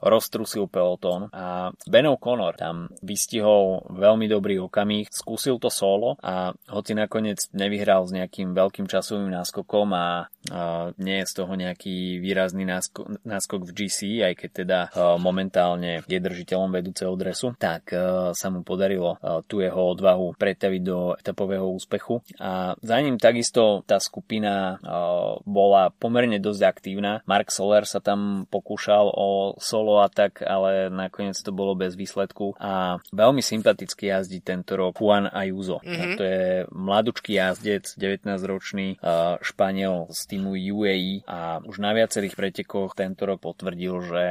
[0.00, 6.94] roztrusil pelotón a Ben O'Connor tam vystihol veľmi dobrý okamih, skúsil to solo a hoci
[6.94, 10.28] nakoniec nevyhral s nejakým veľkým časovým náskokom a
[11.00, 14.78] nie je z toho nejaký výrazný náskok, náskok v GC, aj keď teda
[15.20, 20.82] momentálne je držiteľom vedúceho dresu, tak uh, sa mu podarilo uh, tú jeho odvahu pretaviť
[20.82, 24.80] do etapového úspechu a za ním takisto tá skupina
[25.44, 27.20] bola pomerne dosť aktívna.
[27.26, 33.02] Mark Soler sa tam pokúšal o solo atak, ale nakoniec to bolo bez výsledku a
[33.10, 35.82] veľmi sympaticky jazdí tento rok Juan Ayuso.
[35.82, 36.14] Mm-hmm.
[36.16, 39.02] To je mladučký jazdec, 19-ročný
[39.42, 44.24] Španiel z týmu UAE a už na viacerých pretekoch tento rok potvrdil, že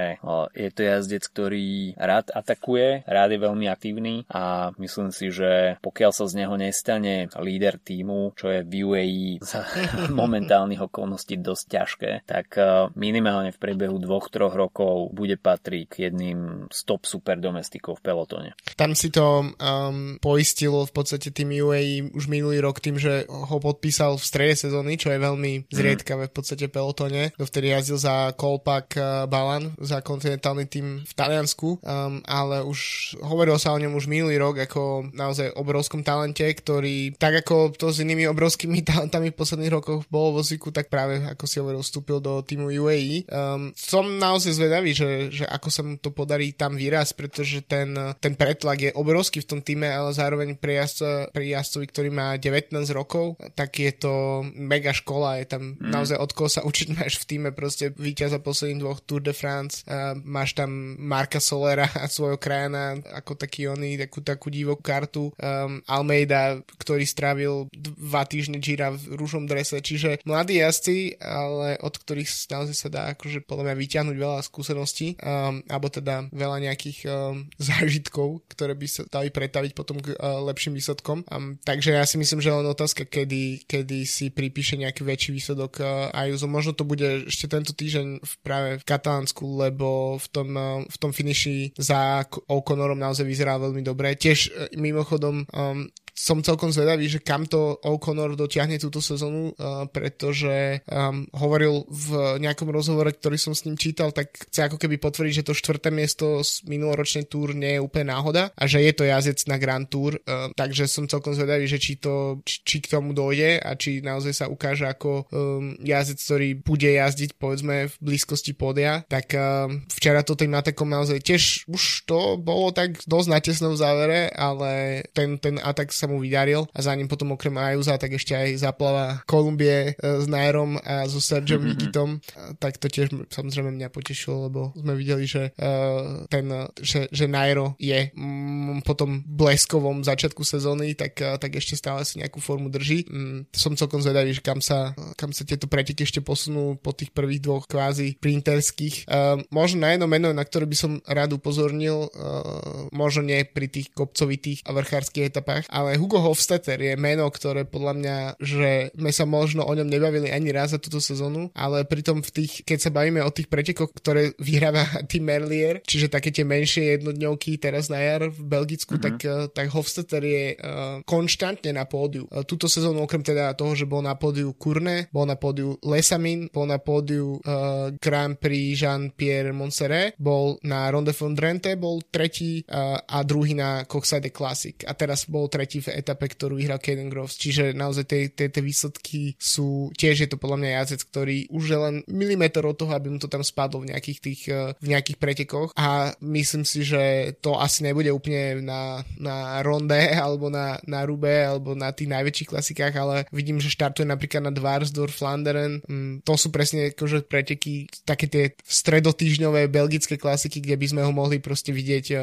[0.56, 1.68] je to jazdec, ktorý
[2.00, 7.32] rád atakuje, rád je veľmi aktívny a myslím si, že pokiaľ sa z neho nestane
[7.38, 9.64] líder týmu, čo je v UAE za
[10.22, 15.96] momentálnych okolností dosť ťažké, tak uh, minimálne v priebehu dvoch, troch rokov bude patriť k
[16.10, 18.50] jedným z top super domestikov v pelotone.
[18.76, 23.58] Tam si to um, poistilo v podstate tým UAE už minulý rok tým, že ho
[23.58, 27.34] podpísal v strede sezóny, čo je veľmi zriedkavé v podstate pelotone.
[27.36, 32.77] Dovtedy jazdil za Kolpak uh, Balan, za kontinentálny tým v Taliansku, um, ale už
[33.22, 37.92] hovorilo sa o ňom už minulý rok ako naozaj obrovskom talente, ktorý tak ako to
[37.92, 41.82] s inými obrovskými talentami v posledných rokoch bolo vo zvyku, tak práve ako si hovoril,
[41.82, 43.28] vstúpil do týmu UAE.
[43.28, 47.94] Um, som naozaj zvedavý, že, že ako sa mu to podarí tam výraz, pretože ten,
[48.22, 52.38] ten pretlak je obrovský v tom týme, ale zároveň pri, jazdca, pri jazdcovi, ktorý má
[52.40, 55.92] 19 rokov, tak je to mega škola, je tam mm.
[55.92, 59.84] naozaj od koho sa učiť máš v týme proste víťaza posledných dvoch Tour de France,
[59.88, 65.32] uh, máš tam Marka Solera a svojho krajana ako taký oný, takú, takú divokú kartu,
[65.40, 71.96] um, Almeida, ktorý strávil dva týždne Gira v rúžom drese, čiže mladí jazdci, ale od
[71.96, 77.00] ktorých naozaj sa dá akože podľa mňa vyťahnuť veľa skúseností, um, alebo teda veľa nejakých
[77.08, 81.24] um, zážitkov, ktoré by sa dali pretaviť potom k uh, lepším výsledkom.
[81.32, 85.80] Um, takže ja si myslím, že len otázka, kedy, kedy si pripíše nejaký väčší výsledok
[85.80, 86.52] uh, Ajuzo.
[86.52, 90.98] Možno to bude ešte tento týždeň v, práve v Katalánsku, lebo v tom, uh, v
[91.00, 94.18] tom finiši za O'Connorom naozaj vyzerá veľmi dobre.
[94.18, 95.86] Tiež uh, mimochodom um,
[96.18, 102.42] som celkom zvedavý, že kam to O'Connor dotiahne túto sezónu, uh, pretože um, hovoril v
[102.42, 105.94] nejakom rozhovore, ktorý som s ním čítal, tak chce ako keby potvrdiť, že to štvrté
[105.94, 109.86] miesto z minuloročnej túr nie je úplne náhoda a že je to jazdec na Grand
[109.86, 113.78] Tour, uh, takže som celkom zvedavý, že či, to, či, či k tomu dojde a
[113.78, 119.38] či naozaj sa ukáže ako um, jazdec, ktorý bude jazdiť povedzme v blízkosti podia, tak
[119.38, 124.22] um, včera to tým atakom naozaj tiež už to bolo tak dosť natesno v závere,
[124.34, 128.34] ale ten, ten atak sa mu vydaril a za ním potom okrem Ajuza tak ešte
[128.34, 131.78] aj zaplava Kolumbie e, s Nairom a so Sergiom mm-hmm.
[131.78, 132.10] Nikitom,
[132.58, 136.48] tak to tiež samozrejme mňa potešilo, lebo sme videli, že uh, ten,
[136.80, 142.06] že, že Nairo je mm, po tom bleskovom začiatku sezóny, tak, uh, tak ešte stále
[142.08, 143.06] si nejakú formu drží.
[143.10, 147.12] Mm, som celkom zvedavý, že kam sa, kam sa tieto preteky ešte posunú po tých
[147.12, 149.10] prvých dvoch kvázi printerských.
[149.10, 153.68] Uh, možno na jedno meno, na ktoré by som rád upozornil, uh, možno nie pri
[153.68, 159.12] tých kopcovitých a vrchárskych etapách, ale Hugo Hofstetter je meno, ktoré podľa mňa, že sme
[159.12, 162.78] sa možno o ňom nebavili ani raz za túto sezónu, ale pritom v tých, keď
[162.80, 167.90] sa bavíme o tých pretekoch, ktoré vyhráva Tim Merlier, čiže také tie menšie jednodňovky teraz
[167.90, 169.06] na jar v Belgicku, mm-hmm.
[169.06, 172.30] tak, eh, tak Hofstetter je uh, konštantne na pódiu.
[172.30, 176.52] Uh, túto sezónu okrem teda toho, že bol na pódiu Kurne, bol na pódiu Lesamin,
[176.54, 182.62] bol na pódiu uh, Grand Prix Jean-Pierre Montserrat, bol na Ronde von Drenthe, bol tretí
[182.68, 187.12] uh, a druhý na Coxade Classic a teraz bol tretí v etape, ktorú vyhral Caden
[187.12, 187.38] Groves.
[187.38, 191.96] Čiže naozaj tie výsledky sú, tiež je to podľa mňa jazdec, ktorý už je len
[192.10, 195.70] milimeter od toho, aby mu to tam spadlo v nejakých tých, eh, v nejakých pretekoch
[195.78, 201.32] a myslím si, že to asi nebude úplne na, na ronde alebo na, na rube
[201.32, 205.82] alebo na tých najväčších klasikách, ale vidím, že štartuje napríklad na Dvarsdorf, Flanderen.
[205.86, 211.12] Mm, to sú presne akože preteky, také tie stredotýžňové belgické klasiky, kde by sme ho
[211.12, 212.20] mohli proste vidieť uh,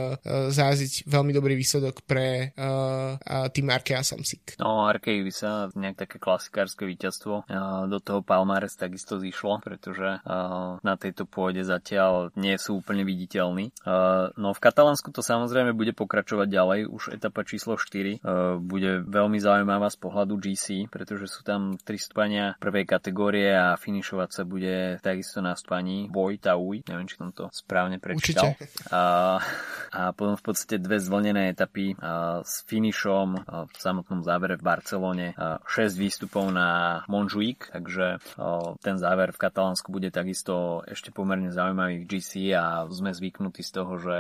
[0.51, 2.55] záziť veľmi dobrý výsledok pre
[3.55, 4.59] tým Arkea Samsic.
[4.59, 7.47] No, Arkei sa nejak také klasikárske víťazstvo
[7.87, 10.19] do toho Palmares takisto zišlo, pretože
[10.83, 13.71] na tejto pôde zatiaľ nie sú úplne viditeľní.
[14.35, 18.21] No v Katalánsku to samozrejme bude pokračovať ďalej, už etapa číslo 4
[18.59, 24.29] bude veľmi zaujímavá z pohľadu GC, pretože sú tam tri stupania prvej kategórie a finišovať
[24.35, 28.57] sa bude takisto na stupani Boj Tauj, neviem, či som to správne prečítal.
[28.91, 29.39] A,
[29.95, 35.27] a potom v podstate dve zvlnené etapy a, s finišom v samotnom závere v Barcelone
[35.35, 38.23] 6 výstupov na Montjuic, takže
[38.81, 43.71] ten záver v Katalánsku bude takisto ešte pomerne zaujímavý v GC a sme zvyknutí z
[43.75, 44.17] toho, že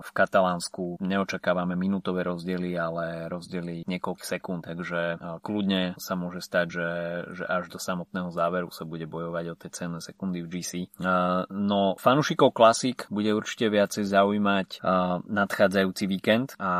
[0.00, 6.90] v Katalánsku neočakávame minútové rozdiely, ale rozdiely niekoľko sekúnd, takže kľudne sa môže stať, že,
[7.40, 10.72] že až do samotného záveru sa bude bojovať o tie cenné sekundy v GC.
[11.50, 14.82] No, fanúšikov klasik bude určite viacej zaujímať
[15.30, 16.72] nadchádzajúci víkend a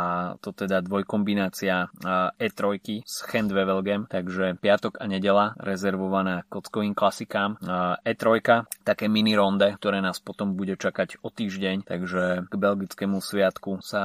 [0.43, 2.63] to teda dvojkombinácia jazdcovia E3
[3.07, 7.57] z Handwevelgem, takže piatok a nedela rezervovaná kockovým klasikám.
[8.05, 8.43] E3,
[8.83, 14.05] také mini ronde, ktoré nás potom bude čakať o týždeň, takže k belgickému sviatku sa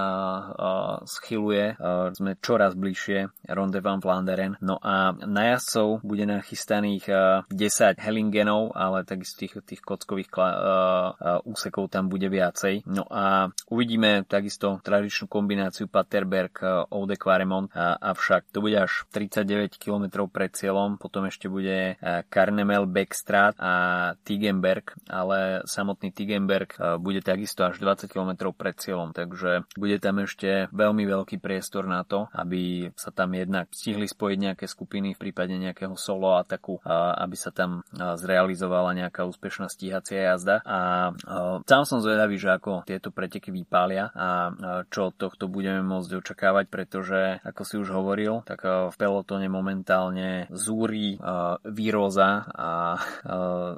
[1.10, 1.76] schyluje.
[2.14, 4.58] Sme čoraz bližšie Ronde van Vlaanderen.
[4.62, 7.06] No a na jazdcov bude nachystaných
[7.50, 10.30] 10 Hellingenov, ale takisto tých, tých kockových
[11.48, 12.86] úsekov tam bude viacej.
[12.86, 17.18] No a uvidíme takisto tradičnú kombináciu Paterberg Ode
[17.76, 21.96] avšak to bude až 39 km pred cieľom, potom ešte bude
[22.30, 23.74] Karnemel Beckstrat a
[24.28, 30.68] Tigenberg, ale samotný Tigenberg bude takisto až 20 km pred cieľom, takže bude tam ešte
[30.74, 35.54] veľmi veľký priestor na to, aby sa tam jednak stihli spojiť nejaké skupiny v prípade
[35.56, 40.66] nejakého solo ataku, aby sa tam zrealizovala nejaká úspešná stíhacia jazda.
[40.66, 41.12] A
[41.64, 44.52] sám som zvedavý, že ako tieto preteky vypália a
[44.90, 50.50] čo od tohto budeme môcť očakávať, pretože ako si už hovoril, tak v pelotone momentálne
[50.50, 51.22] zúri
[51.62, 52.98] výroza a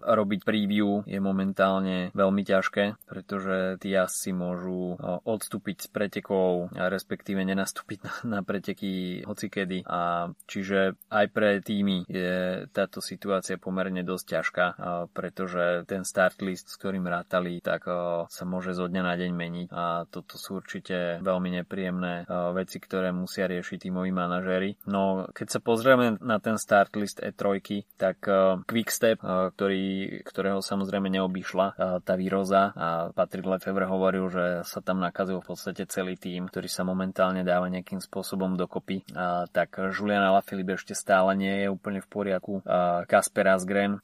[0.08, 4.96] robiť preview je momentálne veľmi ťažké, pretože tí jazdci môžu
[5.28, 9.84] odstúpiť z pretekov, respektíve nenastúpiť na, na preteky hocikedy.
[9.84, 14.66] A čiže aj pre týmy je táto situácia pomerne dosť ťažká,
[15.12, 17.84] pretože ten start list, s ktorým rátali, tak
[18.32, 22.24] sa môže zo dňa na deň meniť a toto sú určite veľmi nepríjemné
[22.56, 24.78] veci, ktoré musia riešiť tímoví manažéri.
[24.86, 27.62] No keď sa pozrieme na ten start list E3,
[27.98, 28.22] tak
[28.68, 35.40] Quickstep, ktorý, ktorého samozrejme neobýšla tá výroza a Patrick Lefevre hovoril, že sa tam nakazil
[35.40, 39.06] v podstate celý tým, ktorý sa momentálne dáva nejakým spôsobom dokopy.
[39.52, 42.62] Tak Julian Alaphilippe ešte stále nie je úplne v poriadku.
[43.08, 44.04] Kasper Asgren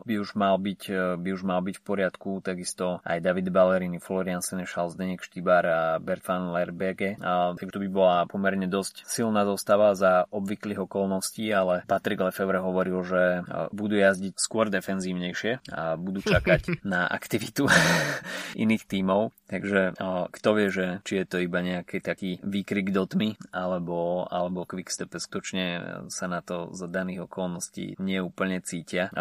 [0.00, 0.82] by už mal byť,
[1.20, 5.80] by už mal byť v poriadku, takisto aj David Ballerini, Florian Senešal, Zdenek Štýbar a
[6.00, 7.20] Bert van Lerbeke.
[7.20, 13.04] Tak to by bola pomerne dosť silná zostava za obvyklých okolností, ale Patrick Lefevre hovoril,
[13.04, 17.68] že budú jazdiť skôr defenzívnejšie a budú čakať na aktivitu
[18.64, 19.36] iných tímov.
[19.44, 19.98] Takže
[20.32, 25.12] kto vie, že či je to iba nejaký taký výkrik do tmy, alebo, alebo Quickstep
[25.12, 25.64] skutočne
[26.08, 29.12] sa na to za daných okolností neúplne cítia.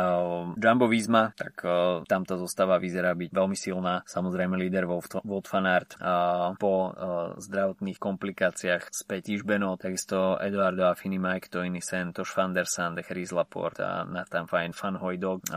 [0.55, 1.65] Jumbo Visma, tak
[2.05, 4.05] tamto zostava vyzerá byť veľmi silná.
[4.05, 5.97] Samozrejme líder Wout van Aert
[6.61, 6.93] po
[7.41, 13.81] zdravotných komplikáciách späť Išbeno, takisto Eduardo Affini, Mike Toynisen, Toš van der Sande, Chris Laporte
[13.81, 15.49] a Nathan Fine, Fan Hojdog.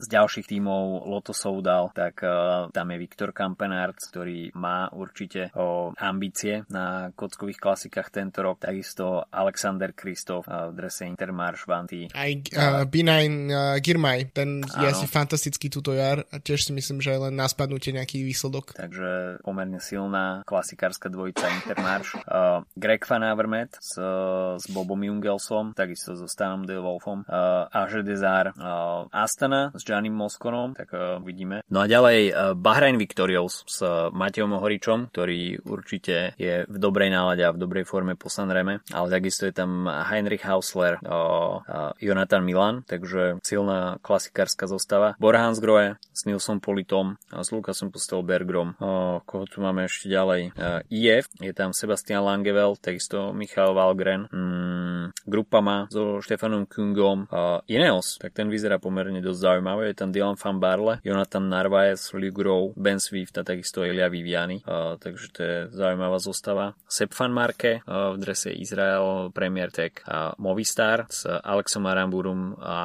[0.00, 2.24] Z ďalších tímov Lotto Soudal, tak
[2.72, 5.52] tam je Viktor Kampenart, ktorý má určite
[6.00, 8.64] ambície na kockových klasikách tento rok.
[8.64, 12.08] Takisto Alexander Kristof v drese Intermarš Vanty.
[12.16, 17.04] Aj uh, B9 uh, Girmay, ten je asi fantastický túto jar a tiež si myslím,
[17.04, 18.72] že len na spadnutie nejaký výsledok.
[18.72, 22.24] Takže pomerne silná klasikárska dvojica Intermarš.
[22.24, 23.98] Uh, Greg Van Avermaet s,
[24.62, 27.26] s Bobom Jungelsom, takisto so Stanom Del Wolfom.
[27.26, 31.66] Uh, Aže Desar, uh, Astana s Janim Moskonom, tak uh, vidíme.
[31.66, 33.82] No a ďalej uh, Bahrain Victorious s
[34.14, 39.06] Matejom Horičom, ktorý určite je v dobrej nálade a v dobrej forme po Sanreme, ale
[39.10, 41.62] takisto je tam Heinrich Hausler, o,
[41.98, 45.14] Jonathan Milan, takže silná klasikárska zostava.
[45.22, 48.74] Borhans Groe s Nilsom Politom, s Lukasom Postelbergrom.
[48.78, 50.52] O, koho tu máme ešte ďalej?
[50.90, 57.30] IF, je tam Sebastian Langevel, takisto Michal Valgren, mm, Grupa má so Štefanom Kungom.
[57.70, 59.94] Ineos, tak ten vyzerá pomerne dosť zaujímavé.
[59.94, 64.96] Je tam Dylan Van Barle, Jonathan Narvaez, Ligurov, Ben Swift a takisto Elia Viviani, uh,
[64.96, 66.74] takže to je zaujímavá zostava.
[66.88, 72.78] Sepp Van Marke uh, v drese Izrael, Premier Tech a Movistar s Alexom Aramburum a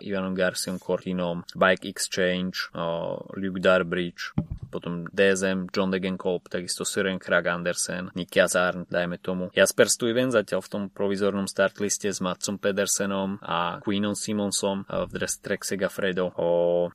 [0.00, 4.32] Ivanom Garciom Cortinom, Bike Exchange, uh, Luke Darbridge,
[4.70, 9.52] potom DSM, John Degenkolb, takisto Søren Krag Andersen, Nick Jazarn, dajme tomu.
[9.52, 15.36] Jasper Stuyven zatiaľ v tom provizornom startliste s Matsom Pedersenom a Queenom Simonsom v dres
[15.44, 16.32] Trek Segafredo.
[16.40, 16.48] O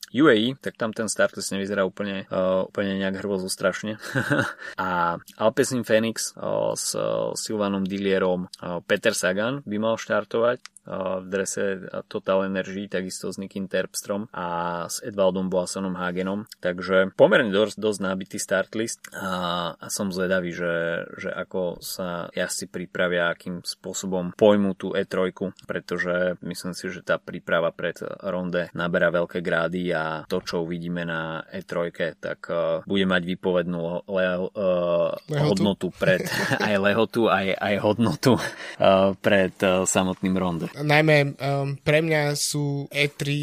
[0.10, 4.02] UAE, tak tam ten startlist nevyzerá úplne, uh, úplne nejak hrvozo strašne.
[4.82, 6.98] a Alpecin Phoenix uh, s
[7.38, 13.72] Silvanom Dillierom, uh, Peter Sagan by mal štartovať v drese Total Energy, takisto s Nikim
[13.72, 16.44] Terpstrom a s Edvaldom Boasonom Hagenom.
[16.60, 22.28] Takže pomerne dosť, dosť nábitý start list a, a som zvedavý, že, že ako sa
[22.36, 25.32] jazdci pripravia, akým spôsobom pojmu tú E3,
[25.64, 31.08] pretože myslím si, že tá príprava pred ronde naberá veľké grády a to, čo uvidíme
[31.08, 36.28] na E3, tak uh, bude mať výpovednú le, uh, hodnotu pred
[36.68, 40.73] aj lehotu, aj, aj hodnotu uh, pred uh, samotným ronde.
[40.82, 43.34] Najmä um, pre mňa sú E3 uh,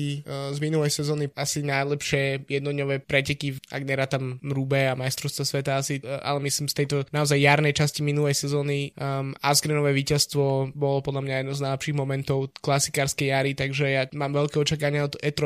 [0.51, 6.19] z minulej sezóny asi najlepšie jednodňové preteky, ak tam Rube a majstrovstvo sveta asi, uh,
[6.27, 11.35] ale myslím z tejto naozaj jarnej časti minulej sezóny um, Asgrenové víťazstvo bolo podľa mňa
[11.45, 15.43] jedno z najlepších momentov klasikárskej jary, takže ja mám veľké očakávania od E3.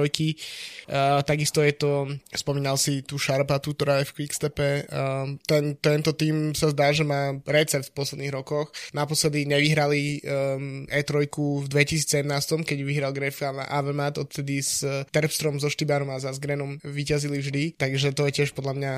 [0.88, 6.16] Uh, takisto je to, spomínal si tú Sharpatu, ktorá je v Quickstepe, um, ten, tento
[6.16, 8.72] tým sa zdá, že má recept v posledných rokoch.
[8.96, 15.66] Naposledy nevyhrali um, E3 v 2017, keď vyhral Grefan a Avemat, odtedy s Terpstrom, so
[15.66, 18.92] Štibarom a Zasgrenom vyťazili vždy, takže to je tiež podľa mňa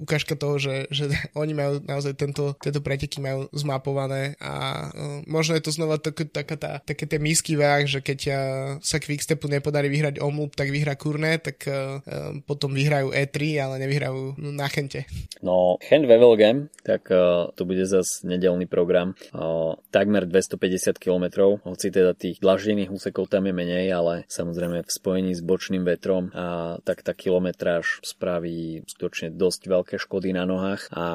[0.00, 1.12] ukážka toho, že, že
[1.42, 6.32] oni majú naozaj tento, tieto preteky majú zmapované a uh, možno je to znova tak,
[6.32, 8.36] taká tá, také tie misky váh, že keď uh,
[8.80, 13.82] sa Quickstepu nepodarí vyhrať Omlup, tak vyhrá Kurne, tak uh, uh, potom vyhrajú E3, ale
[13.82, 15.04] nevyhrajú na Chente.
[15.42, 19.18] No, Chent Wevelgem, tak uh, to bude zase nedelný program.
[19.34, 24.90] Uh, takmer 250 km, hoci teda tých dlaždených úsekov tam je menej, ale samozrejme v
[24.94, 30.86] spojení s bočným vetrom a tak tá kilometráž spraví skutočne dosť veľké škody na nohách
[30.94, 31.06] a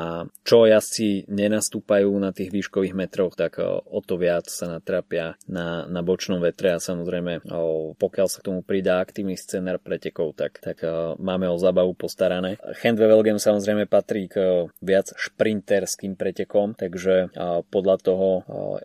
[0.44, 6.04] čo jazdci nenastúpajú na tých výškových metroch, tak o to viac sa natrapia na, na
[6.04, 7.48] bočnom vetre a samozrejme
[7.96, 10.84] pokiaľ sa k tomu pridá aktívny scenár pretekov, tak, tak
[11.24, 12.60] máme o zabavu postarané.
[12.84, 17.32] Handwevelgem samozrejme patrí k viac šprinterským pretekom, takže
[17.72, 18.28] podľa toho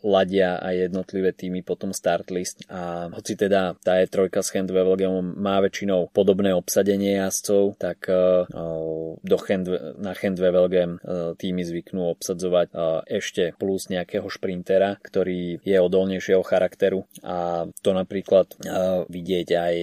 [0.05, 5.63] ladia aj jednotlivé týmy potom start list a hoci teda tá E3 s Handwevelgemom má
[5.63, 8.45] väčšinou podobné obsadenie jazdcov, tak uh,
[9.17, 15.77] do hand, na Handwevelgem uh, týmy zvyknú obsadzovať uh, ešte plus nejakého šprintera, ktorý je
[15.79, 17.07] odolnejšieho charakteru.
[17.23, 18.55] A to napríklad
[19.07, 19.75] vidieť aj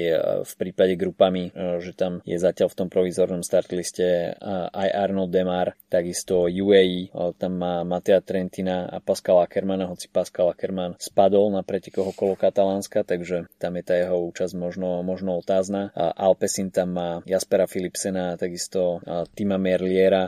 [0.44, 4.36] v prípade grupami, že tam je zatiaľ v tom provizornom startliste
[4.74, 11.00] aj Arnold Demar, takisto UAE, tam má Matea Trentina a Pascal Ackermana, hoci Pascal Ackerman
[11.00, 15.96] spadol na pretekoch okolo Katalánska, takže tam je tá jeho účasť možno, možno otázna.
[15.96, 19.00] Alpesin tam má Jaspera Philipsena, takisto
[19.40, 20.28] Tima Merliera,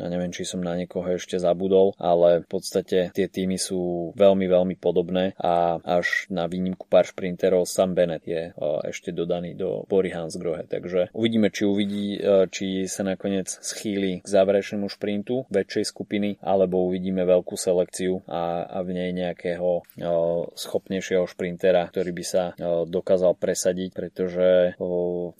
[0.00, 4.48] ja neviem, či som na niekoho ešte zabudol, ale v podstate tie týmy sú veľmi,
[4.48, 5.36] veľmi podobné.
[5.36, 8.56] A až na výnimku pár šprinterov Sam Bennett je
[8.88, 12.16] ešte dodaný do Bory Hansgrohe, takže uvidíme, či uvidí,
[12.48, 18.80] či sa nakoniec schýli k záverečnému šprintu väčšej skupiny, alebo uvidíme veľkú selekciu a, a
[18.80, 20.48] v nej nejakého o,
[20.94, 24.78] schopnejšieho šprintera, ktorý by sa o, dokázal presadiť, pretože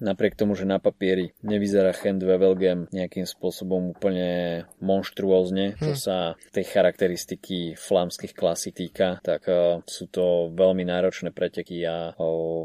[0.03, 6.01] napriek tomu, že na papieri nevyzerá Hand Wevelgem nejakým spôsobom úplne monštruózne, čo hm.
[6.01, 6.17] sa
[6.51, 12.11] tej charakteristiky flámskych klasí týka, tak o, sú to veľmi náročné preteky a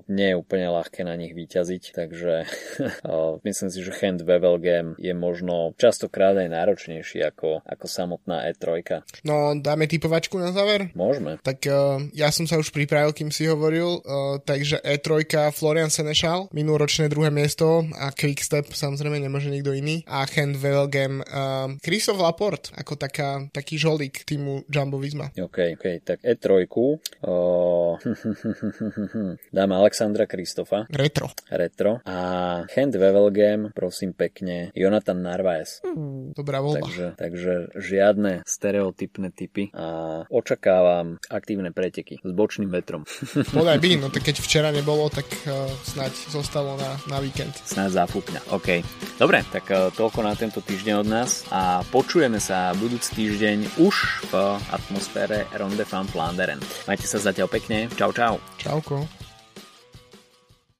[0.09, 2.33] nie je úplne ľahké na nich vyťaziť, takže
[3.47, 8.81] myslím si, že Hand Wevelgem je možno častokrát aj náročnejší ako, ako samotná E3.
[9.27, 10.89] No, dáme typovačku na záver?
[10.95, 11.37] Môžeme.
[11.43, 16.51] Tak uh, ja som sa už pripravil, kým si hovoril, uh, takže E3 Florian Senešal,
[16.51, 22.73] minuloročné druhé miesto a Quickstep samozrejme nemôže nikto iný a Hand Velgem uh, Christoph Laport
[22.75, 25.31] ako taká, taký žolík týmu Jumbo Visma.
[25.31, 27.95] OK, OK, tak E3 uh,
[29.57, 30.83] dáme Alexandra Kristofa.
[30.91, 31.31] Retro.
[31.47, 32.03] Retro.
[32.03, 32.17] A
[32.67, 35.79] Hand Wevelgem, prosím pekne, Jonathan Narvaez.
[35.87, 36.83] Mm, dobrá voľba.
[36.83, 43.07] Takže, takže žiadne stereotypné typy a očakávam aktívne preteky s bočným vetrom.
[43.55, 47.55] Podaj by, no tak keď včera nebolo, tak uh, snáď zostalo na, na víkend.
[47.63, 48.83] Snáď zafúkňa, OK.
[49.15, 53.95] Dobre, tak uh, toľko na tento týždeň od nás a počujeme sa budúci týždeň už
[54.31, 54.33] v
[54.73, 56.59] atmosfére Ronde van Flanderen.
[56.89, 57.91] Majte sa zatiaľ pekne.
[57.95, 58.41] Čau, čau.
[58.57, 59.18] Čauko.